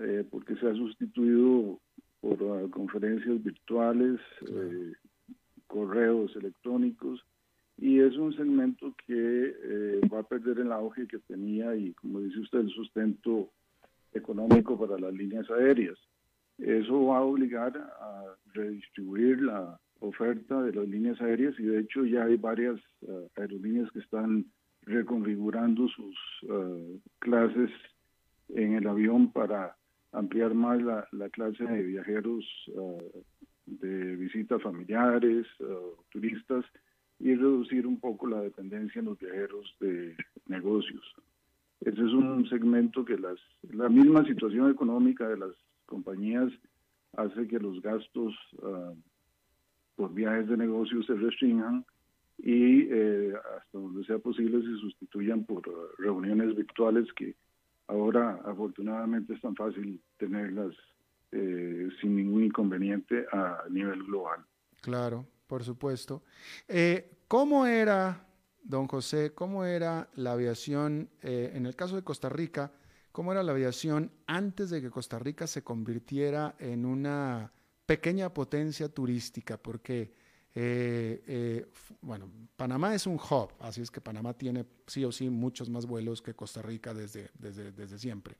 [0.00, 1.78] eh, porque se ha sustituido
[2.20, 4.20] por ah, conferencias virtuales,
[5.68, 7.24] correos electrónicos,
[7.76, 12.20] y es un segmento que eh, va a perder el auge que tenía y, como
[12.20, 13.50] dice usted, el sustento
[14.12, 15.96] económico para las líneas aéreas.
[16.58, 22.04] Eso va a obligar a redistribuir la oferta de las líneas aéreas y de hecho
[22.04, 24.46] ya hay varias eh, aerolíneas que están
[24.82, 27.70] reconfigurando sus eh, clases
[28.50, 29.76] en el avión para
[30.12, 32.44] ampliar más la, la clase de viajeros
[33.66, 35.46] de visitas familiares,
[36.08, 36.64] turistas,
[37.20, 41.02] y reducir un poco la dependencia en los viajeros de negocios.
[41.80, 43.38] Ese es un segmento que las,
[43.70, 45.50] la misma situación económica de las
[45.86, 46.52] compañías
[47.16, 48.34] hace que los gastos
[49.98, 51.84] por viajes de negocios se restringan
[52.38, 55.62] y eh, hasta donde sea posible se sustituyan por
[55.98, 57.34] reuniones virtuales que
[57.88, 60.72] ahora afortunadamente es tan fácil tenerlas
[61.32, 64.46] eh, sin ningún inconveniente a nivel global.
[64.80, 66.22] Claro, por supuesto.
[66.68, 68.24] Eh, ¿Cómo era,
[68.62, 72.70] don José, cómo era la aviación, eh, en el caso de Costa Rica,
[73.10, 77.50] cómo era la aviación antes de que Costa Rica se convirtiera en una
[77.88, 79.56] pequeña potencia turística?
[79.56, 80.12] Porque,
[80.54, 81.66] eh,
[82.02, 85.86] bueno, Panamá es un hub, así es que Panamá tiene sí o sí muchos más
[85.86, 88.36] vuelos que Costa Rica desde, desde, desde siempre.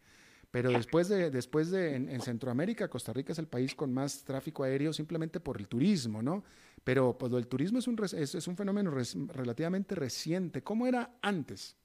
[0.50, 4.64] Pero después de, después de en, Centroamérica, Costa Rica es el país con más tráfico
[4.64, 6.42] aéreo simplemente por el turismo, ¿no?
[6.84, 8.90] Pero pues el turismo es un, es, un fenómeno
[9.34, 10.62] relativamente reciente.
[10.62, 11.76] ¿Cómo era antes?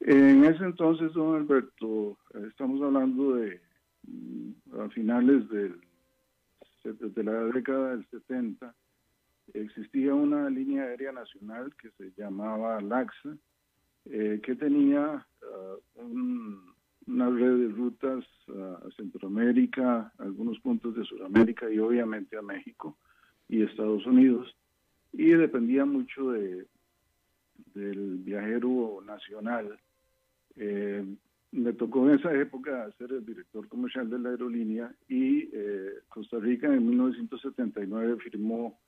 [0.00, 2.16] En ese entonces, don Alberto,
[2.48, 3.60] estamos hablando de
[4.78, 8.74] a finales de la década del 70,
[9.54, 13.36] existía una línea aérea nacional que se llamaba LAXA,
[14.06, 16.02] eh, que tenía uh,
[17.06, 22.96] una red de rutas uh, a Centroamérica, algunos puntos de Sudamérica y obviamente a México
[23.48, 24.54] y Estados Unidos.
[25.12, 26.66] Y dependía mucho de,
[27.74, 29.78] del viajero nacional.
[30.56, 31.04] Eh,
[31.52, 36.38] me tocó en esa época ser el director comercial de la aerolínea y eh, Costa
[36.38, 38.78] Rica en 1979 firmó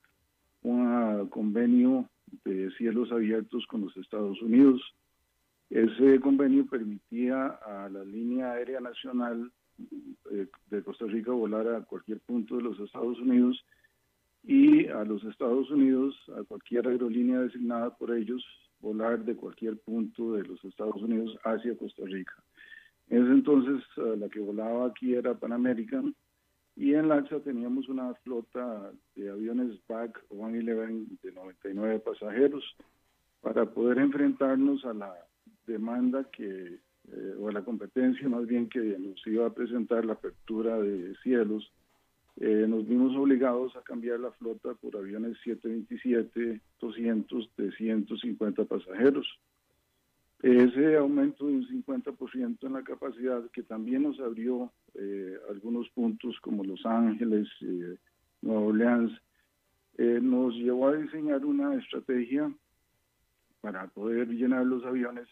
[0.62, 2.09] un convenio
[2.44, 4.81] de cielos abiertos con los Estados Unidos
[5.72, 9.51] ese convenio permitía a la línea aérea nacional
[10.31, 13.65] eh, de Costa Rica volar a cualquier punto de los Estados Unidos
[14.42, 18.44] y a los Estados Unidos, a cualquier aerolínea designada por ellos,
[18.81, 22.35] volar de cualquier punto de los Estados Unidos hacia Costa Rica.
[23.13, 26.15] En ese entonces eh, la que volaba aquí era Pan American
[26.75, 32.65] y en LAXA teníamos una flota de aviones BAC 111 de 99 pasajeros
[33.42, 35.15] para poder enfrentarnos a la
[35.67, 36.79] demanda que,
[37.13, 41.71] eh, o la competencia más bien que nos iba a presentar la apertura de cielos,
[42.40, 49.29] eh, nos vimos obligados a cambiar la flota por aviones 727, 200 de 150 pasajeros.
[50.43, 56.37] Ese aumento de un 50% en la capacidad, que también nos abrió eh, algunos puntos
[56.40, 57.97] como Los Ángeles, eh,
[58.43, 59.13] Nueva Orleans,
[59.99, 62.53] eh, nos llevó a diseñar una estrategia
[63.61, 65.29] para poder llenar los aviones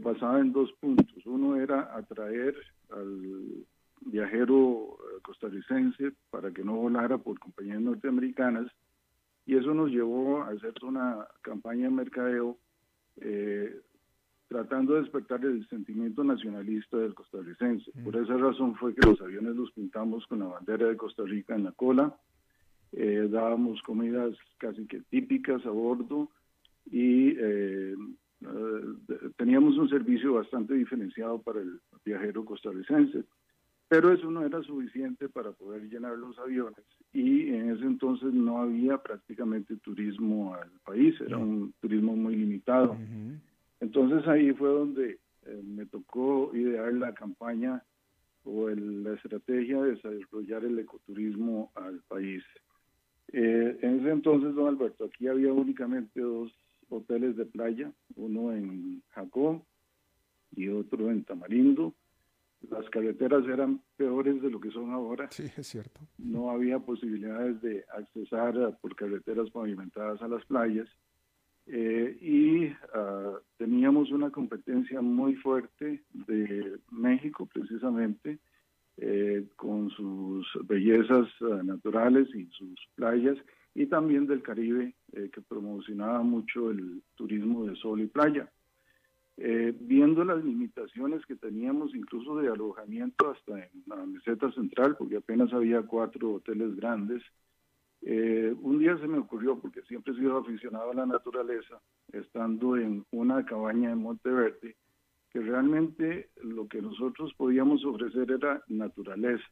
[0.00, 1.24] basada en dos puntos.
[1.24, 2.54] Uno era atraer
[2.90, 3.64] al
[4.02, 8.70] viajero costarricense para que no volara por compañías norteamericanas
[9.46, 12.58] y eso nos llevó a hacer una campaña de mercadeo
[14.50, 17.88] tratando de despertar el sentimiento nacionalista del costarricense.
[18.02, 21.54] Por esa razón fue que los aviones los pintamos con la bandera de Costa Rica
[21.54, 22.16] en la cola,
[22.90, 26.30] eh, dábamos comidas casi que típicas a bordo
[26.90, 27.94] y eh,
[28.40, 33.22] eh, teníamos un servicio bastante diferenciado para el viajero costarricense.
[33.86, 38.58] Pero eso no era suficiente para poder llenar los aviones y en ese entonces no
[38.58, 42.96] había prácticamente turismo al país, era un turismo muy limitado.
[43.80, 47.82] Entonces ahí fue donde eh, me tocó idear la campaña
[48.44, 52.42] o la estrategia de desarrollar el ecoturismo al país.
[53.32, 56.52] Eh, en ese entonces, don Alberto, aquí había únicamente dos
[56.88, 59.64] hoteles de playa, uno en Jacó
[60.56, 61.94] y otro en Tamarindo.
[62.68, 65.28] Las carreteras eran peores de lo que son ahora.
[65.30, 66.00] Sí, es cierto.
[66.18, 70.88] No había posibilidades de accesar por carreteras pavimentadas a las playas.
[71.66, 78.38] Eh, y uh, teníamos una competencia muy fuerte de México precisamente
[79.02, 83.38] eh, con sus bellezas uh, naturales y sus playas
[83.74, 88.50] y también del Caribe eh, que promocionaba mucho el turismo de sol y playa.
[89.38, 95.50] Viendo las limitaciones que teníamos incluso de alojamiento hasta en la meseta central, porque apenas
[95.54, 97.22] había cuatro hoteles grandes,
[98.02, 101.80] eh, un día se me ocurrió, porque siempre he sido aficionado a la naturaleza,
[102.12, 104.76] estando en una cabaña en Monteverde,
[105.30, 109.44] que realmente lo que nosotros podíamos ofrecer era naturaleza.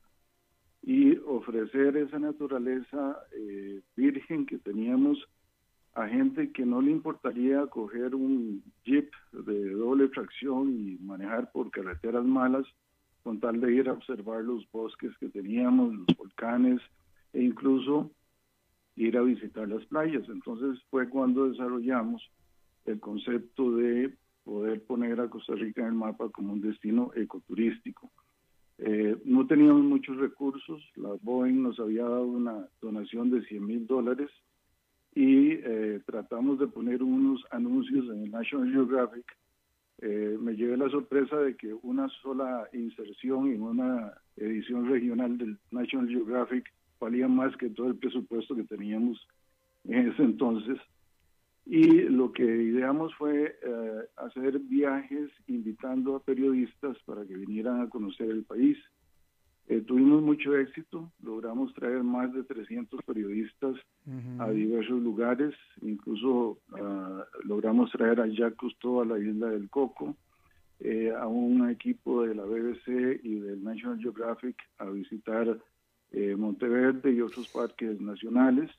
[0.83, 5.19] Y ofrecer esa naturaleza eh, virgen que teníamos
[5.95, 11.71] a gente que no le importaría coger un jeep de doble tracción y manejar por
[11.71, 12.65] carreteras malas
[13.25, 16.81] con tal de ir a observar los bosques que teníamos, los volcanes
[17.33, 18.11] e incluso
[18.99, 20.29] ir a visitar las playas.
[20.29, 22.23] Entonces fue cuando desarrollamos
[22.85, 28.11] el concepto de poder poner a Costa Rica en el mapa como un destino ecoturístico.
[28.79, 33.87] Eh, no teníamos muchos recursos, la Boeing nos había dado una donación de 100 mil
[33.87, 34.31] dólares
[35.15, 39.27] y eh, tratamos de poner unos anuncios en el National Geographic.
[40.01, 45.59] Eh, me llevé la sorpresa de que una sola inserción en una edición regional del
[45.73, 49.27] National Geographic valía más que todo el presupuesto que teníamos
[49.85, 50.79] en ese entonces.
[51.67, 57.91] Y lo que ideamos fue eh, hacer viajes invitando a periodistas para que vinieran a
[57.91, 58.79] conocer el país.
[59.67, 63.77] Eh, tuvimos mucho éxito, logramos traer más de 300 periodistas
[64.39, 70.17] a diversos lugares, incluso uh, logramos traer a Jacques Cousteau a la isla del Coco,
[70.81, 75.59] eh, a un equipo de la BBC y del National Geographic a visitar
[76.13, 78.71] eh, Monteverde y otros parques nacionales.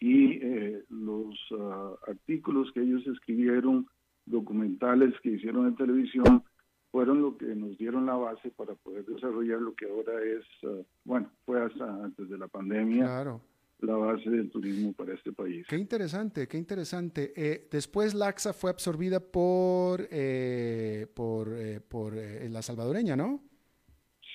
[0.00, 3.88] Y eh, los ah, artículos que ellos escribieron,
[4.26, 6.44] documentales que hicieron en televisión,
[6.90, 10.82] fueron lo que nos dieron la base para poder desarrollar lo que ahora es, ah,
[11.04, 13.04] bueno, fue hasta antes de la pandemia.
[13.04, 13.40] Claro
[13.80, 15.64] la base del turismo para este país.
[15.68, 17.32] Qué interesante, qué interesante.
[17.36, 20.08] Eh, después Laxa fue absorbida por,
[21.14, 21.56] por,
[21.86, 23.47] por la salvadoreña, ¿no?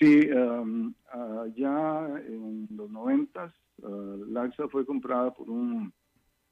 [0.03, 0.93] Sí, um,
[1.55, 5.93] ya en los noventas, uh, Laxa fue comprada por un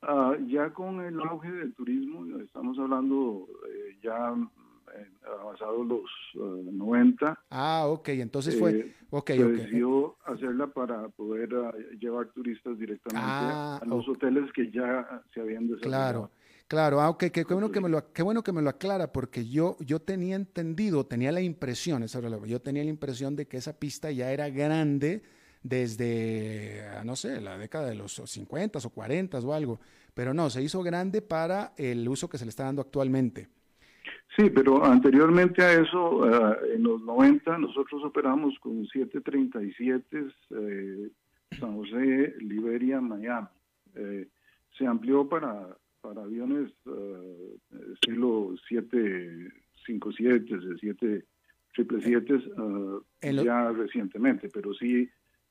[0.08, 4.36] Ah, ya con el auge del turismo, estamos hablando eh, ya
[5.42, 6.04] avanzados los
[6.36, 7.40] 90.
[7.50, 11.50] Ah, ok, entonces fue, eh, decidió hacerla para poder
[12.00, 16.30] llevar turistas directamente ah, a los hoteles que ya se habían desarrollado.
[16.30, 16.32] Claro.
[16.68, 19.78] Claro, ah, qué, bueno que me lo, qué bueno que me lo aclara, porque yo,
[19.80, 24.10] yo tenía entendido, tenía la impresión, esa yo tenía la impresión de que esa pista
[24.10, 25.22] ya era grande
[25.66, 29.80] desde, ah, no sé, la década de los 50 o 40 o algo,
[30.14, 33.48] pero no, se hizo grande para el uso que se le está dando actualmente.
[34.38, 41.10] Sí, pero anteriormente a eso, ah, en los 90, nosotros operamos con 737 eh,
[41.60, 43.48] San José, Liberia, Miami.
[43.96, 44.28] Eh,
[44.78, 47.58] se amplió para para aviones uh,
[47.94, 50.46] estilo 757,
[51.76, 53.02] 777 uh,
[53.44, 55.10] ya recientemente, pero sí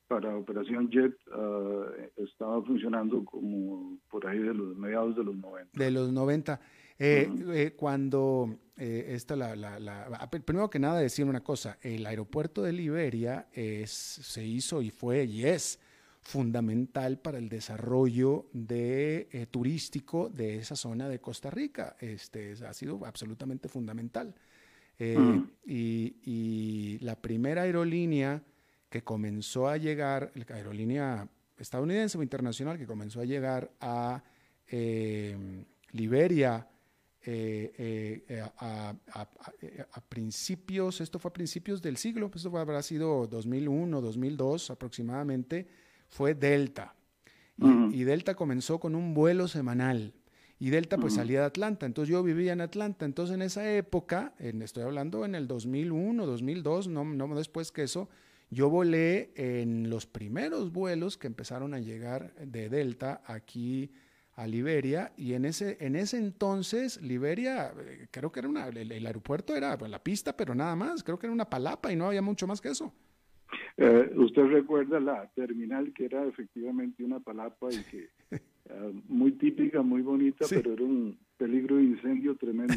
[0.08, 5.78] para operación jet uh, estaba funcionando como por ahí de los mediados de los 90.
[5.78, 6.60] De los 90.
[6.96, 11.76] Eh, eh, cuando eh, esta la, la, la, ah, primero que nada decir una cosa,
[11.82, 15.80] el aeropuerto de Liberia es, se hizo y fue y es
[16.20, 21.96] fundamental para el desarrollo de, turístico de esa zona de Costa Rica.
[21.98, 24.34] Este, ha sido absolutamente fundamental.
[25.66, 28.42] Y, la primera aerolínea
[28.94, 31.28] que comenzó a llegar, la aerolínea
[31.58, 34.22] estadounidense o internacional que comenzó a llegar a
[34.68, 35.36] eh,
[35.90, 36.68] Liberia
[38.56, 38.94] a,
[40.08, 45.66] principios, esto fue a principios del siglo, esto habrá sido 2001, 2002 aproximadamente,
[46.08, 46.94] fue Delta.
[47.58, 50.14] Y, Delta comenzó con un vuelo semanal.
[50.60, 51.84] Y Delta pues salía de Atlanta.
[51.84, 53.06] Entonces yo vivía en Atlanta.
[53.06, 57.82] Entonces en esa época, en, estoy hablando en el 2001, 2002, no, no después que
[57.82, 58.08] eso,
[58.50, 63.90] yo volé en los primeros vuelos que empezaron a llegar de Delta aquí
[64.36, 68.90] a Liberia y en ese, en ese entonces Liberia, eh, creo que era una, el,
[68.90, 71.96] el aeropuerto era pues, la pista, pero nada más, creo que era una palapa y
[71.96, 72.92] no había mucho más que eso.
[73.76, 78.40] Eh, usted recuerda la terminal que era efectivamente una palapa y que eh,
[79.08, 82.74] muy típica, muy bonita, pero era un peligro de incendio tremendo.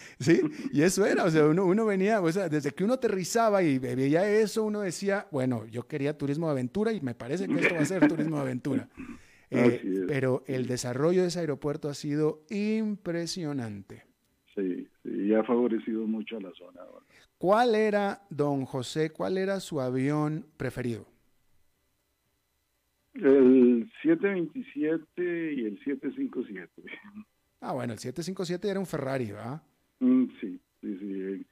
[0.18, 0.40] Sí,
[0.72, 3.78] y eso era, o sea, uno, uno venía, o sea, desde que uno aterrizaba y
[3.78, 7.74] veía eso, uno decía, bueno, yo quería turismo de aventura y me parece que esto
[7.74, 8.88] va a ser turismo de aventura.
[9.50, 14.04] Eh, pero el desarrollo de ese aeropuerto ha sido impresionante.
[14.54, 16.82] Sí, sí, y ha favorecido mucho a la zona.
[17.38, 21.06] ¿Cuál era, don José, cuál era su avión preferido?
[23.14, 26.70] El 727 y el 757.
[27.60, 29.62] Ah, bueno, el 757 era un Ferrari, ¿verdad?
[30.00, 31.46] Mm, sí, sí, sí.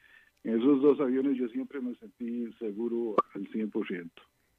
[0.45, 4.11] En esos dos aviones yo siempre me sentí seguro al 100%.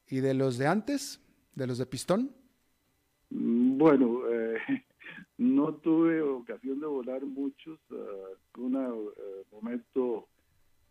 [0.10, 1.22] ¿Y de los de antes?
[1.56, 2.32] ¿De los de pistón?
[3.30, 4.58] Mm, bueno, eh,
[5.38, 7.80] no tuve ocasión de volar muchos.
[7.90, 8.74] Uh, un
[9.52, 10.28] momento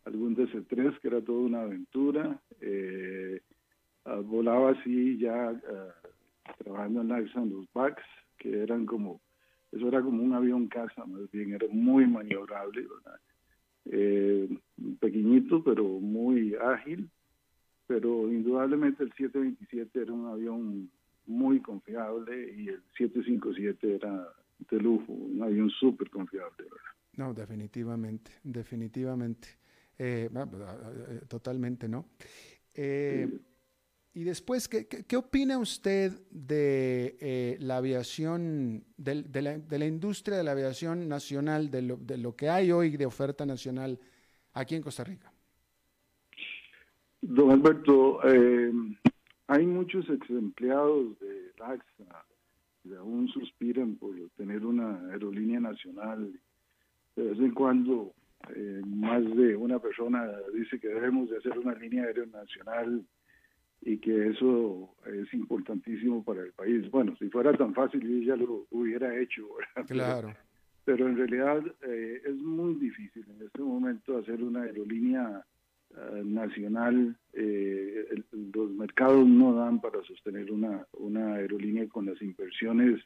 [0.07, 2.39] algún DC-3, que era toda una aventura.
[2.61, 3.41] Eh,
[4.05, 5.93] ah, volaba así ya ah,
[6.57, 8.03] trabajando en en los backs,
[8.37, 9.21] que eran como,
[9.71, 12.87] eso era como un avión casa, más bien, era muy maniobrable,
[13.85, 14.49] eh,
[14.99, 17.09] pequeñito, pero muy ágil.
[17.87, 20.89] Pero indudablemente el 727 era un avión
[21.25, 24.27] muy confiable y el 757 era
[24.69, 26.67] de lujo, un avión súper confiable.
[27.15, 29.47] No, definitivamente, definitivamente.
[29.97, 30.29] Eh,
[31.27, 32.09] totalmente, ¿no?
[32.73, 33.27] Eh,
[34.17, 39.23] y después, ¿qué, ¿qué, opina usted de la aviación, de,
[39.69, 43.45] la, industria de la aviación nacional, de lo, de lo que hay hoy de oferta
[43.45, 43.99] nacional
[44.53, 45.31] aquí en Costa Rica?
[47.21, 48.19] Don Alberto,
[49.45, 52.25] hay muchos ex empleados de LAXA
[52.81, 56.33] que aún suspiran por tener una aerolínea nacional.
[57.15, 58.15] De vez en cuando
[58.55, 63.05] eh, más de una persona dice que debemos de hacer una línea aérea nacional
[63.81, 66.89] y que eso es importantísimo para el país.
[66.89, 69.47] Bueno, si fuera tan fácil yo ya lo hubiera hecho.
[69.87, 70.33] Claro.
[70.83, 75.45] Pero, en realidad eh, es muy difícil en este momento hacer una aerolínea
[75.91, 77.15] eh, nacional.
[77.33, 83.01] los mercados no dan para sostener una, una aerolínea con las inversiones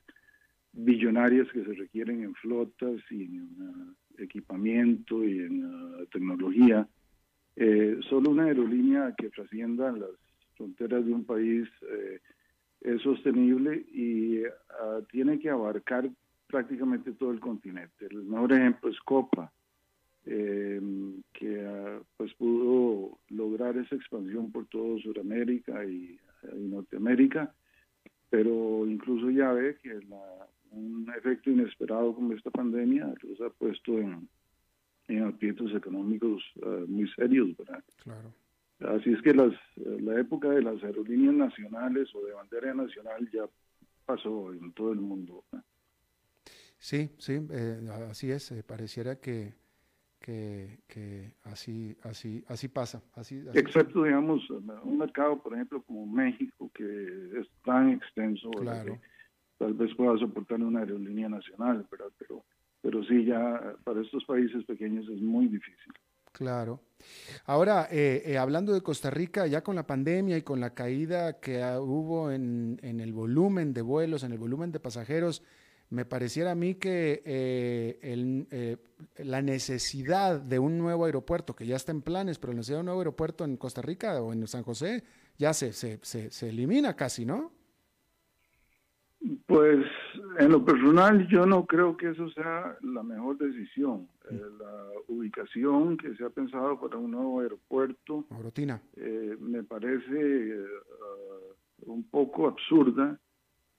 [0.74, 6.88] billonarias que se requieren en flotas y en equipamiento y en uh, tecnología.
[7.55, 10.11] Eh, solo una aerolínea que trascienda las
[10.62, 12.20] fronteras de un país eh,
[12.82, 16.09] es sostenible y uh, tiene que abarcar
[16.47, 18.05] prácticamente todo el continente.
[18.09, 19.51] El mejor ejemplo es Copa,
[20.26, 20.80] eh,
[21.34, 26.20] que uh, pues pudo lograr esa expansión por todo Sudamérica y,
[26.55, 27.53] y Norteamérica,
[28.30, 33.99] pero incluso ya ve que la un efecto inesperado como esta pandemia los ha puesto
[33.99, 34.30] en,
[35.09, 36.41] en aprietos económicos
[36.88, 37.84] muy serios, ¿verdad?
[38.03, 38.32] Claro.
[38.88, 43.44] Así es que las, la época de las aerolíneas nacionales o de bandera nacional ya
[44.06, 45.44] pasó en todo el mundo.
[46.78, 47.80] Sí, sí, eh,
[48.10, 48.52] así es.
[48.52, 49.54] Eh, pareciera que,
[50.20, 53.04] que, que, así, así, así pasa.
[53.14, 59.00] Así, Excepto, digamos, un mercado, por ejemplo, como México, que es tan extenso, claro.
[59.60, 62.12] tal vez pueda soportar una aerolínea nacional, ¿verdad?
[62.18, 62.44] pero
[62.82, 65.94] pero sí, ya para estos países pequeños es muy difícil.
[66.32, 66.82] Claro.
[67.46, 71.40] Ahora, eh, eh, hablando de Costa Rica, ya con la pandemia y con la caída
[71.40, 75.42] que hubo en, el volumen de vuelos, en el volumen de pasajeros,
[75.90, 78.78] me pareciera a mí que eh,
[79.18, 82.82] la necesidad de un nuevo aeropuerto, que ya está en planes, pero la necesidad de
[82.82, 85.04] un nuevo aeropuerto en Costa Rica o en San José,
[85.38, 87.52] ya se, se, se elimina casi, ¿no?
[89.45, 89.86] Pues
[90.39, 94.07] en lo personal yo no creo que eso sea la mejor decisión.
[94.30, 94.36] Mm.
[94.36, 98.26] Eh, la ubicación que se ha pensado para un nuevo aeropuerto
[98.95, 100.65] eh, me parece eh,
[101.86, 103.19] un poco absurda.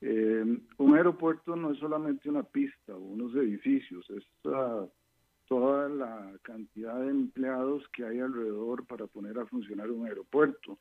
[0.01, 7.11] un aeropuerto no es solamente una pista o unos edificios, es toda la cantidad de
[7.11, 10.79] empleados que hay alrededor para poner a funcionar un aeropuerto.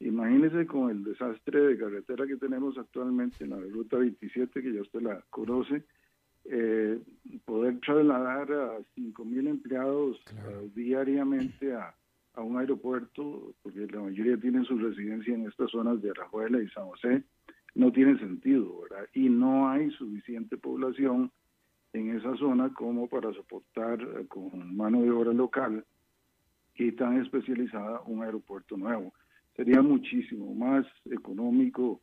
[0.00, 4.82] Imagínese con el desastre de carretera que tenemos actualmente en la ruta 27, que ya
[4.82, 5.84] usted la conoce,
[6.44, 7.00] eh,
[7.44, 11.94] poder trasladar a 5.000 empleados eh, diariamente a,
[12.36, 16.84] un aeropuerto, porque la mayoría tienen su residencia en estas zonas de Arajuela y San
[16.84, 17.22] José,
[17.74, 19.06] no tiene sentido, ¿verdad?
[19.14, 21.32] Y no hay suficiente población
[21.94, 25.86] en esa zona como para soportar eh, con mano de obra local
[26.74, 29.14] y tan especializada un aeropuerto nuevo
[29.56, 32.00] sería muchísimo más económico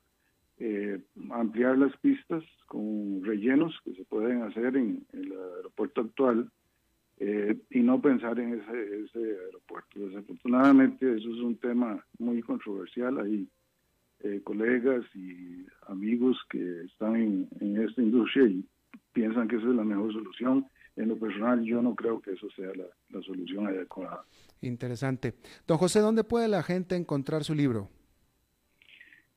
[0.57, 1.01] eh,
[1.31, 6.49] ampliar las pistas con rellenos que se pueden hacer en, el aeropuerto actual
[7.19, 9.99] eh, y no pensar en ese, aeropuerto.
[9.99, 13.19] Desafortunadamente eso es un tema muy controversial.
[13.19, 13.47] Hay
[14.21, 18.65] eh, colegas y amigos que están en, esta industria y
[19.11, 22.47] piensan que esa es la mejor solución en lo personal yo no creo que eso
[22.51, 24.23] sea la, solución adecuada.
[24.63, 25.35] Interesante.
[25.67, 27.89] Don José, ¿dónde puede la gente encontrar su libro?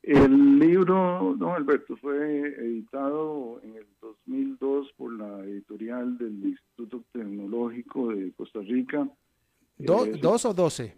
[0.03, 8.11] El libro, don Alberto, fue editado en el 2002 por la editorial del Instituto Tecnológico
[8.15, 9.09] de Costa Rica.
[9.79, 10.97] Eh, ¿Dos o doce?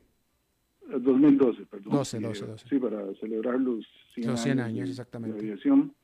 [0.88, 1.94] 2012, perdón.
[1.94, 2.68] 12, 12, 12.
[2.68, 5.38] Sí, para celebrar los 100, los 100 años, exactamente.
[5.38, 5.94] de aviación.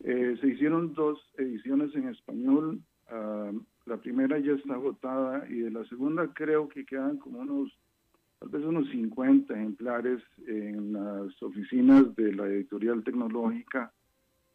[0.00, 2.80] Eh, se hicieron dos ediciones en español.
[3.10, 7.72] Uh, la primera ya está agotada y de la segunda creo que quedan como unos,
[8.40, 13.92] tal vez unos 50 ejemplares en las oficinas de la editorial tecnológica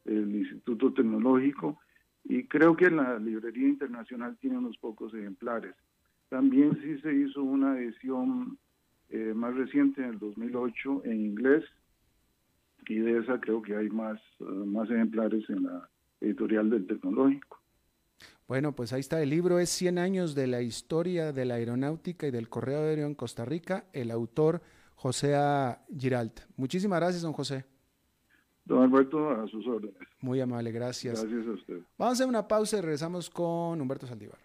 [0.04, 1.80] del Instituto Tecnológico
[2.26, 5.76] y creo que la librería internacional tiene unos pocos ejemplares.
[6.30, 8.58] También sí se hizo una edición
[9.10, 11.64] eh, más reciente en el 2008 en inglés
[12.88, 17.61] y de esa creo que hay más, eh, más ejemplares en la editorial del tecnológico.
[18.52, 19.22] Bueno, pues ahí está.
[19.22, 23.08] El libro es 100 años de la historia de la aeronáutica y del correo aéreo
[23.08, 23.86] en Costa Rica.
[23.93, 24.62] El autor,
[24.95, 25.86] José A.
[25.97, 26.41] Giralt.
[26.58, 27.64] Muchísimas gracias, don José.
[28.66, 29.95] Don Alberto, a sus órdenes.
[30.20, 31.24] Muy amable, gracias.
[31.24, 31.80] Gracias a usted.
[31.97, 34.38] Vamos a hacer una pausa y regresamos con Humberto Saldívar.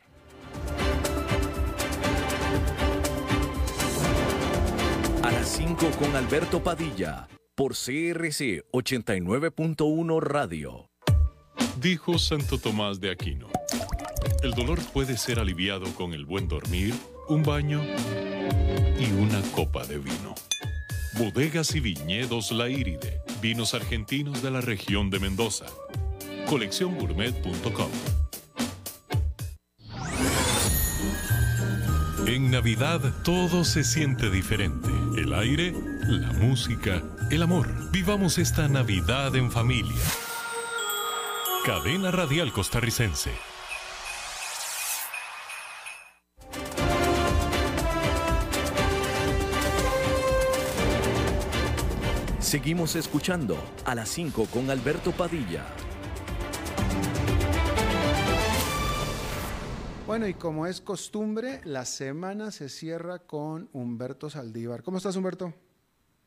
[5.25, 7.27] A las 5 con Alberto Padilla,
[7.57, 10.91] por CRC 89.1 Radio.
[11.81, 13.49] Dijo Santo Tomás de Aquino.
[14.43, 16.95] El dolor puede ser aliviado con el buen dormir,
[17.29, 17.83] un baño
[18.99, 20.35] y una copa de vino.
[21.19, 25.67] Bodegas y viñedos La Iride, vinos argentinos de la región de Mendoza.
[26.49, 27.91] Colecciongourmet.com
[32.27, 34.91] En Navidad todo se siente diferente.
[35.17, 35.73] El aire,
[36.09, 37.69] la música, el amor.
[37.93, 40.03] Vivamos esta Navidad en familia.
[41.65, 43.31] Cadena Radial Costarricense.
[52.47, 55.67] Seguimos escuchando a las 5 con Alberto Padilla.
[60.07, 64.85] Bueno, y como es costumbre, la semana se cierra con Humberto Saldívar.
[64.85, 65.55] ¿Cómo estás, Humberto?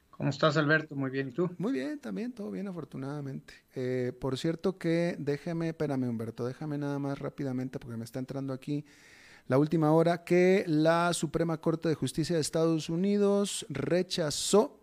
[0.09, 0.93] ¿Cómo estás, Alberto?
[0.93, 1.51] Muy bien, ¿y tú?
[1.57, 3.53] Muy bien, también, todo bien, afortunadamente.
[3.73, 8.51] Eh, por cierto que, déjame, espérame, Humberto, déjame nada más rápidamente porque me está entrando
[8.51, 8.83] aquí
[9.47, 14.78] la última hora, que la Suprema Corte de Justicia de Estados Unidos rechazó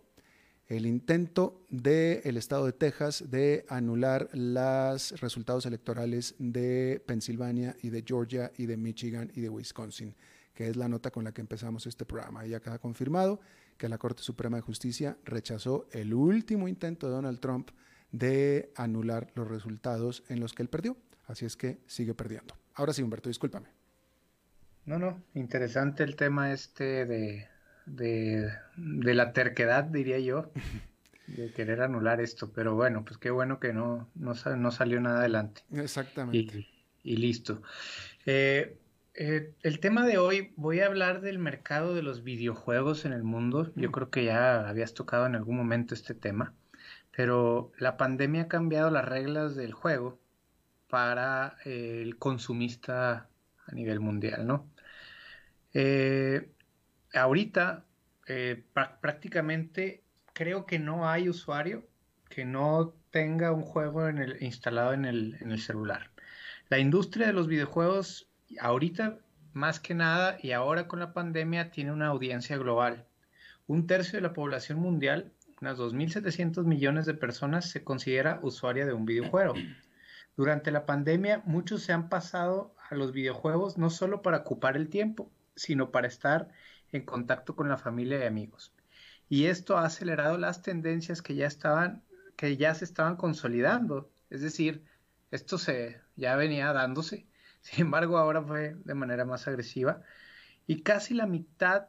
[0.67, 8.03] el intento del Estado de Texas de anular los resultados electorales de Pensilvania y de
[8.05, 10.13] Georgia y de Michigan y de Wisconsin,
[10.53, 12.45] que es la nota con la que empezamos este programa.
[12.45, 13.39] Ya queda confirmado
[13.77, 17.69] que la Corte Suprema de Justicia rechazó el último intento de Donald Trump
[18.11, 20.97] de anular los resultados en los que él perdió.
[21.27, 22.55] Así es que sigue perdiendo.
[22.73, 23.67] Ahora sí, Humberto, discúlpame.
[24.85, 27.47] No, no, interesante el tema este de,
[27.87, 30.51] de, la terquedad, diría yo,
[31.27, 35.19] de querer anular esto, pero bueno, pues qué bueno que no, no, no salió nada
[35.19, 35.61] adelante.
[35.73, 36.67] Exactamente.
[37.03, 37.61] Y, listo.
[38.25, 38.77] Eh,
[39.15, 43.23] eh, el tema de hoy, voy a hablar del mercado de los videojuegos en el
[43.23, 43.71] mundo.
[43.75, 46.53] Yo creo que ya habías tocado en algún momento este tema,
[47.15, 50.19] pero la pandemia ha cambiado las reglas del juego
[50.89, 53.27] para eh, el consumista
[53.65, 54.69] a nivel mundial, ¿no?
[55.73, 56.49] Eh,
[57.17, 57.85] ahorita
[58.27, 58.63] eh,
[59.01, 60.03] prácticamente
[60.33, 61.87] creo que no hay usuario
[62.29, 64.09] que no tenga un juego
[64.39, 66.11] instalado en el, en el celular.
[66.69, 68.27] La industria de los videojuegos
[68.59, 69.19] ahorita
[69.53, 73.05] más que nada y ahora con la pandemia tiene una audiencia global.
[73.65, 78.93] Un tercio de la población mundial, unas 2.700 millones de personas, se considera usuaria de
[78.93, 79.55] un videojuego.
[80.37, 84.89] Durante la pandemia, muchos se han pasado a los videojuegos no solo para ocupar el
[84.89, 86.49] tiempo, sino para estar
[86.91, 88.73] en contacto con la familia y amigos.
[89.29, 92.03] Y esto ha acelerado las tendencias que ya estaban,
[92.35, 94.09] que ya se estaban consolidando.
[94.29, 94.83] Es decir,
[95.31, 97.25] esto se ya venía dándose.
[97.61, 100.01] Sin embargo, ahora fue de manera más agresiva.
[100.67, 101.87] Y casi la mitad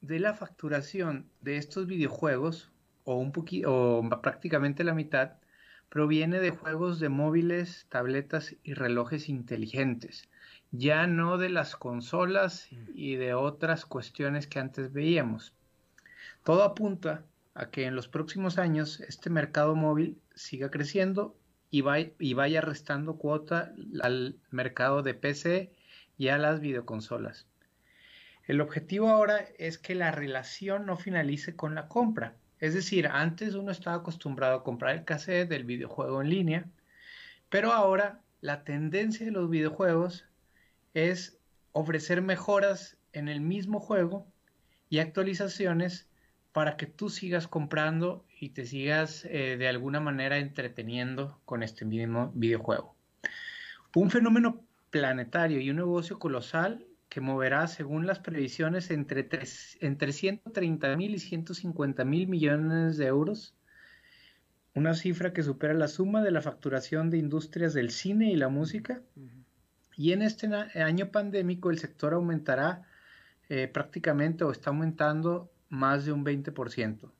[0.00, 2.70] de la facturación de estos videojuegos,
[3.04, 3.32] o un
[3.66, 5.32] o prácticamente la mitad,
[5.88, 10.28] proviene de juegos de móviles, tabletas y relojes inteligentes
[10.70, 15.54] ya no de las consolas y de otras cuestiones que antes veíamos.
[16.44, 21.36] Todo apunta a que en los próximos años este mercado móvil siga creciendo
[21.70, 25.72] y, vaya restando cuota al mercado de PC
[26.16, 27.46] y a las videoconsolas.
[28.46, 32.34] El objetivo ahora es que la relación no finalice con la compra.
[32.60, 36.64] Es decir, antes uno estaba acostumbrado a comprar el cassette del videojuego en línea,
[37.50, 40.27] pero ahora la tendencia de los videojuegos
[40.94, 41.38] es
[41.72, 44.26] ofrecer mejoras en el mismo juego
[44.88, 46.08] y actualizaciones
[46.52, 51.84] para que tú sigas comprando y te sigas eh, de alguna manera entreteniendo con este
[51.84, 52.94] mismo videojuego.
[53.94, 59.28] Un fenómeno planetario y un negocio colosal que moverá, según las previsiones, entre,
[59.80, 63.54] entre 130 mil y 150 mil millones de euros,
[64.74, 68.48] una cifra que supera la suma de la facturación de industrias del cine y la
[68.48, 69.00] música,
[69.98, 70.46] y en este
[70.80, 72.86] año pandémico el sector aumentará
[73.48, 77.10] eh, prácticamente o está aumentando más de un 20%.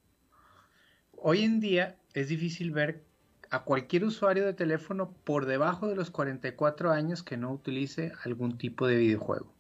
[1.16, 3.02] Hoy en día es difícil ver
[3.50, 8.56] a cualquier usuario de teléfono por debajo de los 44 años que no utilice algún
[8.58, 9.52] tipo de videojuego.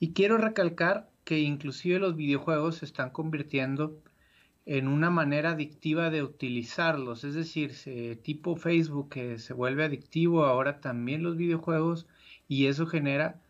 [0.00, 4.02] Y quiero recalcar que inclusive los videojuegos se están convirtiendo
[4.66, 7.72] en una manera adictiva de utilizarlos, es decir,
[8.22, 12.08] tipo Facebook que se vuelve adictivo, ahora también los videojuegos
[12.48, 13.40] y eso genera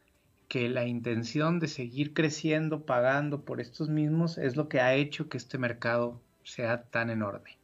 [0.49, 5.28] que la intención de seguir creciendo, pagando por estos mismos, es lo que ha hecho
[5.28, 7.59] que este mercado sea tan enorme.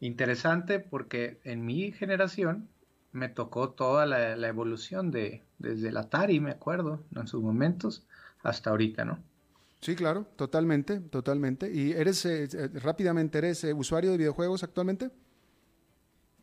[0.00, 2.68] Interesante porque en mi generación
[3.12, 8.04] me tocó toda la, evolución de desde el Atari, me acuerdo, en sus momentos,
[8.42, 9.22] hasta ahorita, ¿no?
[9.80, 11.70] Sí, claro, totalmente, totalmente.
[11.72, 15.10] ¿Y eres, eh, eh, rápidamente, eres eh, usuario de videojuegos actualmente?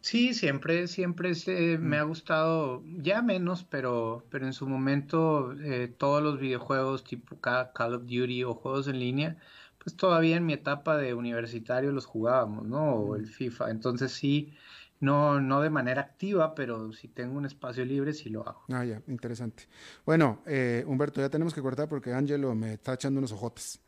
[0.02, 1.34] Sí, siempre, siempre
[1.78, 2.08] me ha mm.
[2.08, 8.04] gustado, ya menos, pero, pero en su momento eh, todos los videojuegos tipo Call of
[8.04, 9.38] Duty o juegos en línea,
[9.78, 12.94] pues todavía en mi etapa de universitario los jugábamos, ¿no?
[12.94, 13.28] O el mm.
[13.28, 13.72] FIFA.
[13.72, 14.54] Entonces sí,
[15.02, 18.64] no, no de manera activa, pero si tengo un espacio libre sí lo hago.
[18.70, 19.68] Ah, ya, interesante.
[20.06, 23.82] Bueno, eh, Humberto, ya tenemos que cortar porque Angelo me está echando unos ojotes.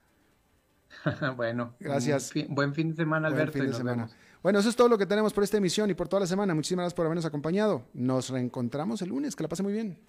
[1.37, 2.33] bueno, gracias.
[2.49, 3.57] buen fin de semana, Alberto.
[3.57, 4.09] Buen fin de semana.
[4.43, 6.55] Bueno, eso es todo lo que tenemos por esta emisión y por toda la semana.
[6.55, 7.83] Muchísimas gracias por habernos acompañado.
[7.93, 9.35] Nos reencontramos el lunes.
[9.35, 9.99] Que la pase muy bien.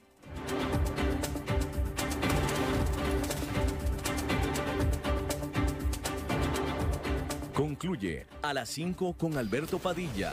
[7.52, 10.32] Concluye a las 5 con Alberto Padilla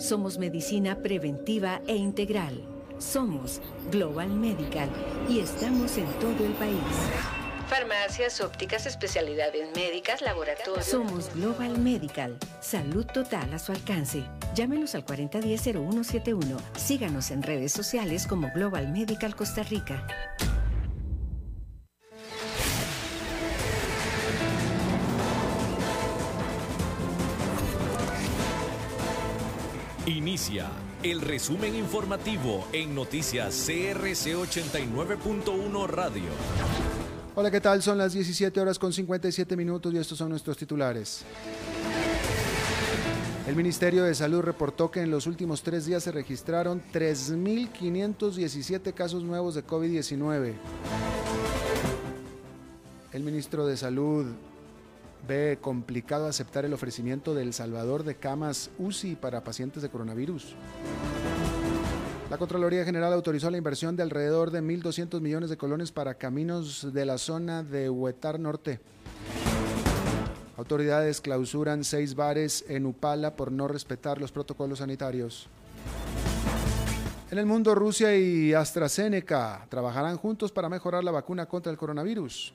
[0.00, 2.64] somos medicina preventiva e integral.
[2.98, 4.88] Somos Global Medical
[5.28, 6.74] y estamos en todo el país.
[7.68, 10.86] Farmacias, ópticas, especialidades médicas, laboratorios.
[10.86, 12.36] Somos Global Medical.
[12.60, 14.24] Salud total a su alcance.
[14.54, 16.56] Llámenos al 4010-0171.
[16.76, 20.04] Síganos en redes sociales como Global Medical Costa Rica.
[30.06, 30.70] Inicia
[31.02, 36.30] el resumen informativo en noticias CRC 89.1 Radio.
[37.34, 37.82] Hola, ¿qué tal?
[37.82, 41.22] Son las 17 horas con 57 minutos y estos son nuestros titulares.
[43.46, 49.22] El Ministerio de Salud reportó que en los últimos tres días se registraron 3.517 casos
[49.22, 50.54] nuevos de COVID-19.
[53.12, 54.28] El ministro de Salud
[55.26, 60.54] ve complicado aceptar el ofrecimiento de El Salvador de camas UCI para pacientes de coronavirus.
[62.30, 66.92] La Contraloría General autorizó la inversión de alrededor de 1.200 millones de colones para caminos
[66.92, 68.78] de la zona de Huetar Norte.
[70.56, 75.48] Autoridades clausuran seis bares en Upala por no respetar los protocolos sanitarios.
[77.30, 82.52] En el mundo, Rusia y AstraZeneca trabajarán juntos para mejorar la vacuna contra el coronavirus.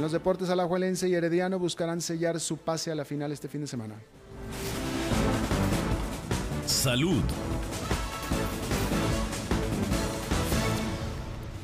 [0.00, 3.60] En los deportes, Alajuelense y Herediano buscarán sellar su pase a la final este fin
[3.60, 3.96] de semana.
[6.64, 7.20] Salud.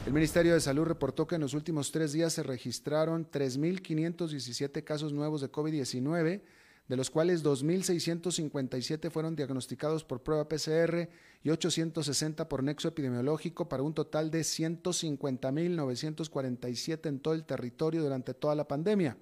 [0.05, 5.15] El Ministerio de Salud reportó que en los últimos tres días se registraron 3.517 casos
[5.15, 6.43] nuevos de COVID-19,
[6.89, 11.09] de los cuales 2.657 fueron diagnosticados por prueba PCR
[11.43, 18.33] y 860 por nexo epidemiológico, para un total de 150.947 en todo el territorio durante
[18.35, 19.17] toda la pandemia.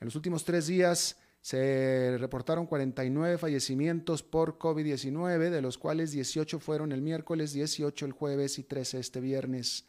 [0.00, 6.58] En los últimos tres días se reportaron 49 fallecimientos por COVID-19, de los cuales 18
[6.58, 9.84] fueron el miércoles, 18 el jueves y 13 este viernes.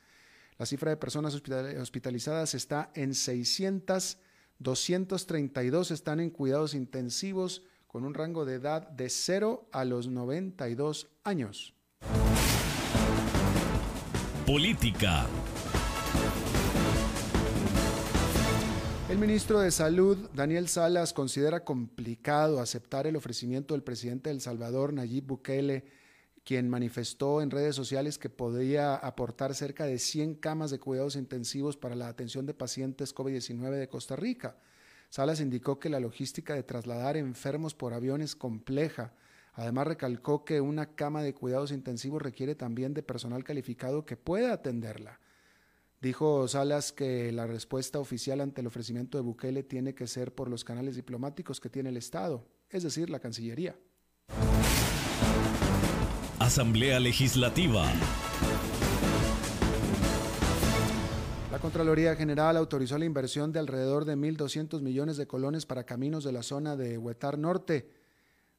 [0.57, 4.17] La cifra de personas hospitalizadas está en 600,
[4.59, 11.07] 232 están en cuidados intensivos con un rango de edad de 0 a los 92
[11.23, 11.73] años.
[14.45, 15.25] Política.
[19.09, 24.41] El ministro de Salud, Daniel Salas, considera complicado aceptar el ofrecimiento del presidente de El
[24.41, 25.85] Salvador, Nayib Bukele,
[26.49, 31.77] quien manifestó en redes sociales que podría aportar cerca de 100 camas de cuidados intensivos
[31.77, 34.57] para la atención de pacientes COVID-19 de Costa Rica.
[35.11, 39.13] Salas indicó que la logística de trasladar enfermos por avión es compleja.
[39.53, 44.51] Además, recalcó que una cama de cuidados intensivos requiere también de personal calificado que pueda
[44.51, 45.19] atenderla.
[46.01, 50.49] Dijo Salas que la respuesta oficial ante el ofrecimiento de Bukele tiene que ser por
[50.49, 53.75] los canales diplomáticos que tiene el Estado, es decir, la Cancillería.
[56.39, 57.85] Asamblea Legislativa.
[61.51, 66.23] La Contraloría General autorizó la inversión de alrededor de 1.200 millones de colones para caminos
[66.23, 67.91] de la zona de Huetar Norte.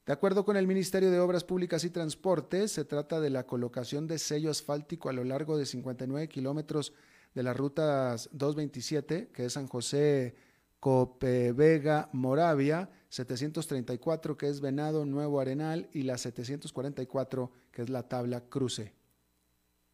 [0.04, 4.06] De acuerdo con el Ministerio de Obras Públicas y Transportes, se trata de la colocación
[4.06, 6.92] de sello asfáltico a lo largo de 59 kilómetros
[7.34, 10.34] de las rutas 227, que es San José,
[10.80, 18.40] Copevega, Moravia, 734 que es Venado Nuevo Arenal y la 744 que es la tabla
[18.48, 18.94] cruce.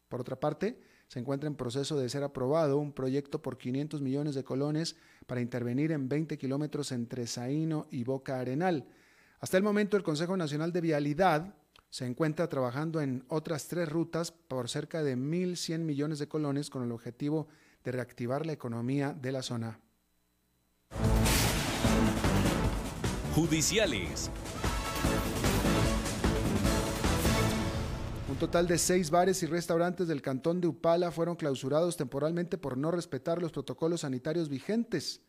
[0.07, 4.35] Por otra parte, se encuentra en proceso de ser aprobado un proyecto por 500 millones
[4.35, 8.87] de colones para intervenir en 20 kilómetros entre Zaino y Boca Arenal.
[9.39, 11.55] Hasta el momento, el Consejo Nacional de Vialidad
[11.89, 16.83] se encuentra trabajando en otras tres rutas por cerca de 1.100 millones de colones con
[16.83, 17.47] el objetivo
[17.83, 19.79] de reactivar la economía de la zona.
[23.37, 24.31] Judiciales.
[28.27, 32.79] Un total de seis bares y restaurantes del cantón de Upala fueron clausurados temporalmente por
[32.79, 35.21] no respetar los protocolos sanitarios vigentes.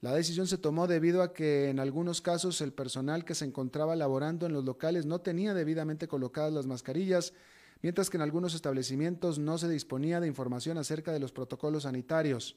[0.00, 3.96] La decisión se tomó debido a que en algunos casos el personal que se encontraba
[3.96, 7.32] laborando en los locales no tenía debidamente colocadas las mascarillas,
[7.82, 12.56] mientras que en algunos establecimientos no se disponía de información acerca de los protocolos sanitarios.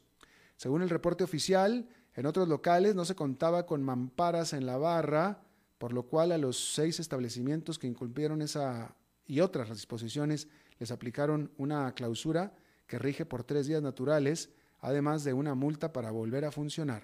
[0.58, 5.44] Según el reporte oficial, en otros locales no se contaba con mamparas en la barra,
[5.78, 8.96] por lo cual a los seis establecimientos que incumplieron esa
[9.26, 10.50] y otras disposiciones
[10.80, 12.54] les aplicaron una clausura
[12.86, 14.50] que rige por tres días naturales,
[14.80, 17.04] además de una multa para volver a funcionar.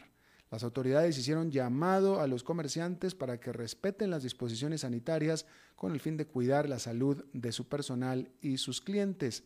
[0.51, 5.45] Las autoridades hicieron llamado a los comerciantes para que respeten las disposiciones sanitarias
[5.75, 9.43] con el fin de cuidar la salud de su personal y sus clientes.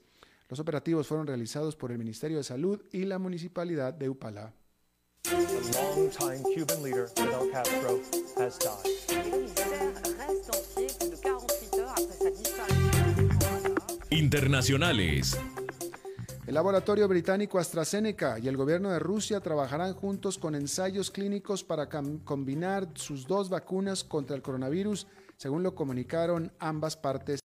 [0.48, 4.10] Los operativos fueron realizados por el Ministerio de Salud y la Municipalidad de
[12.40, 12.82] Upala.
[14.10, 15.38] Internacionales.
[16.46, 21.88] El laboratorio británico AstraZeneca y el gobierno de Rusia trabajarán juntos con ensayos clínicos para
[21.88, 25.08] combinar sus dos vacunas contra el coronavirus,
[25.38, 27.40] según lo comunicaron ambas partes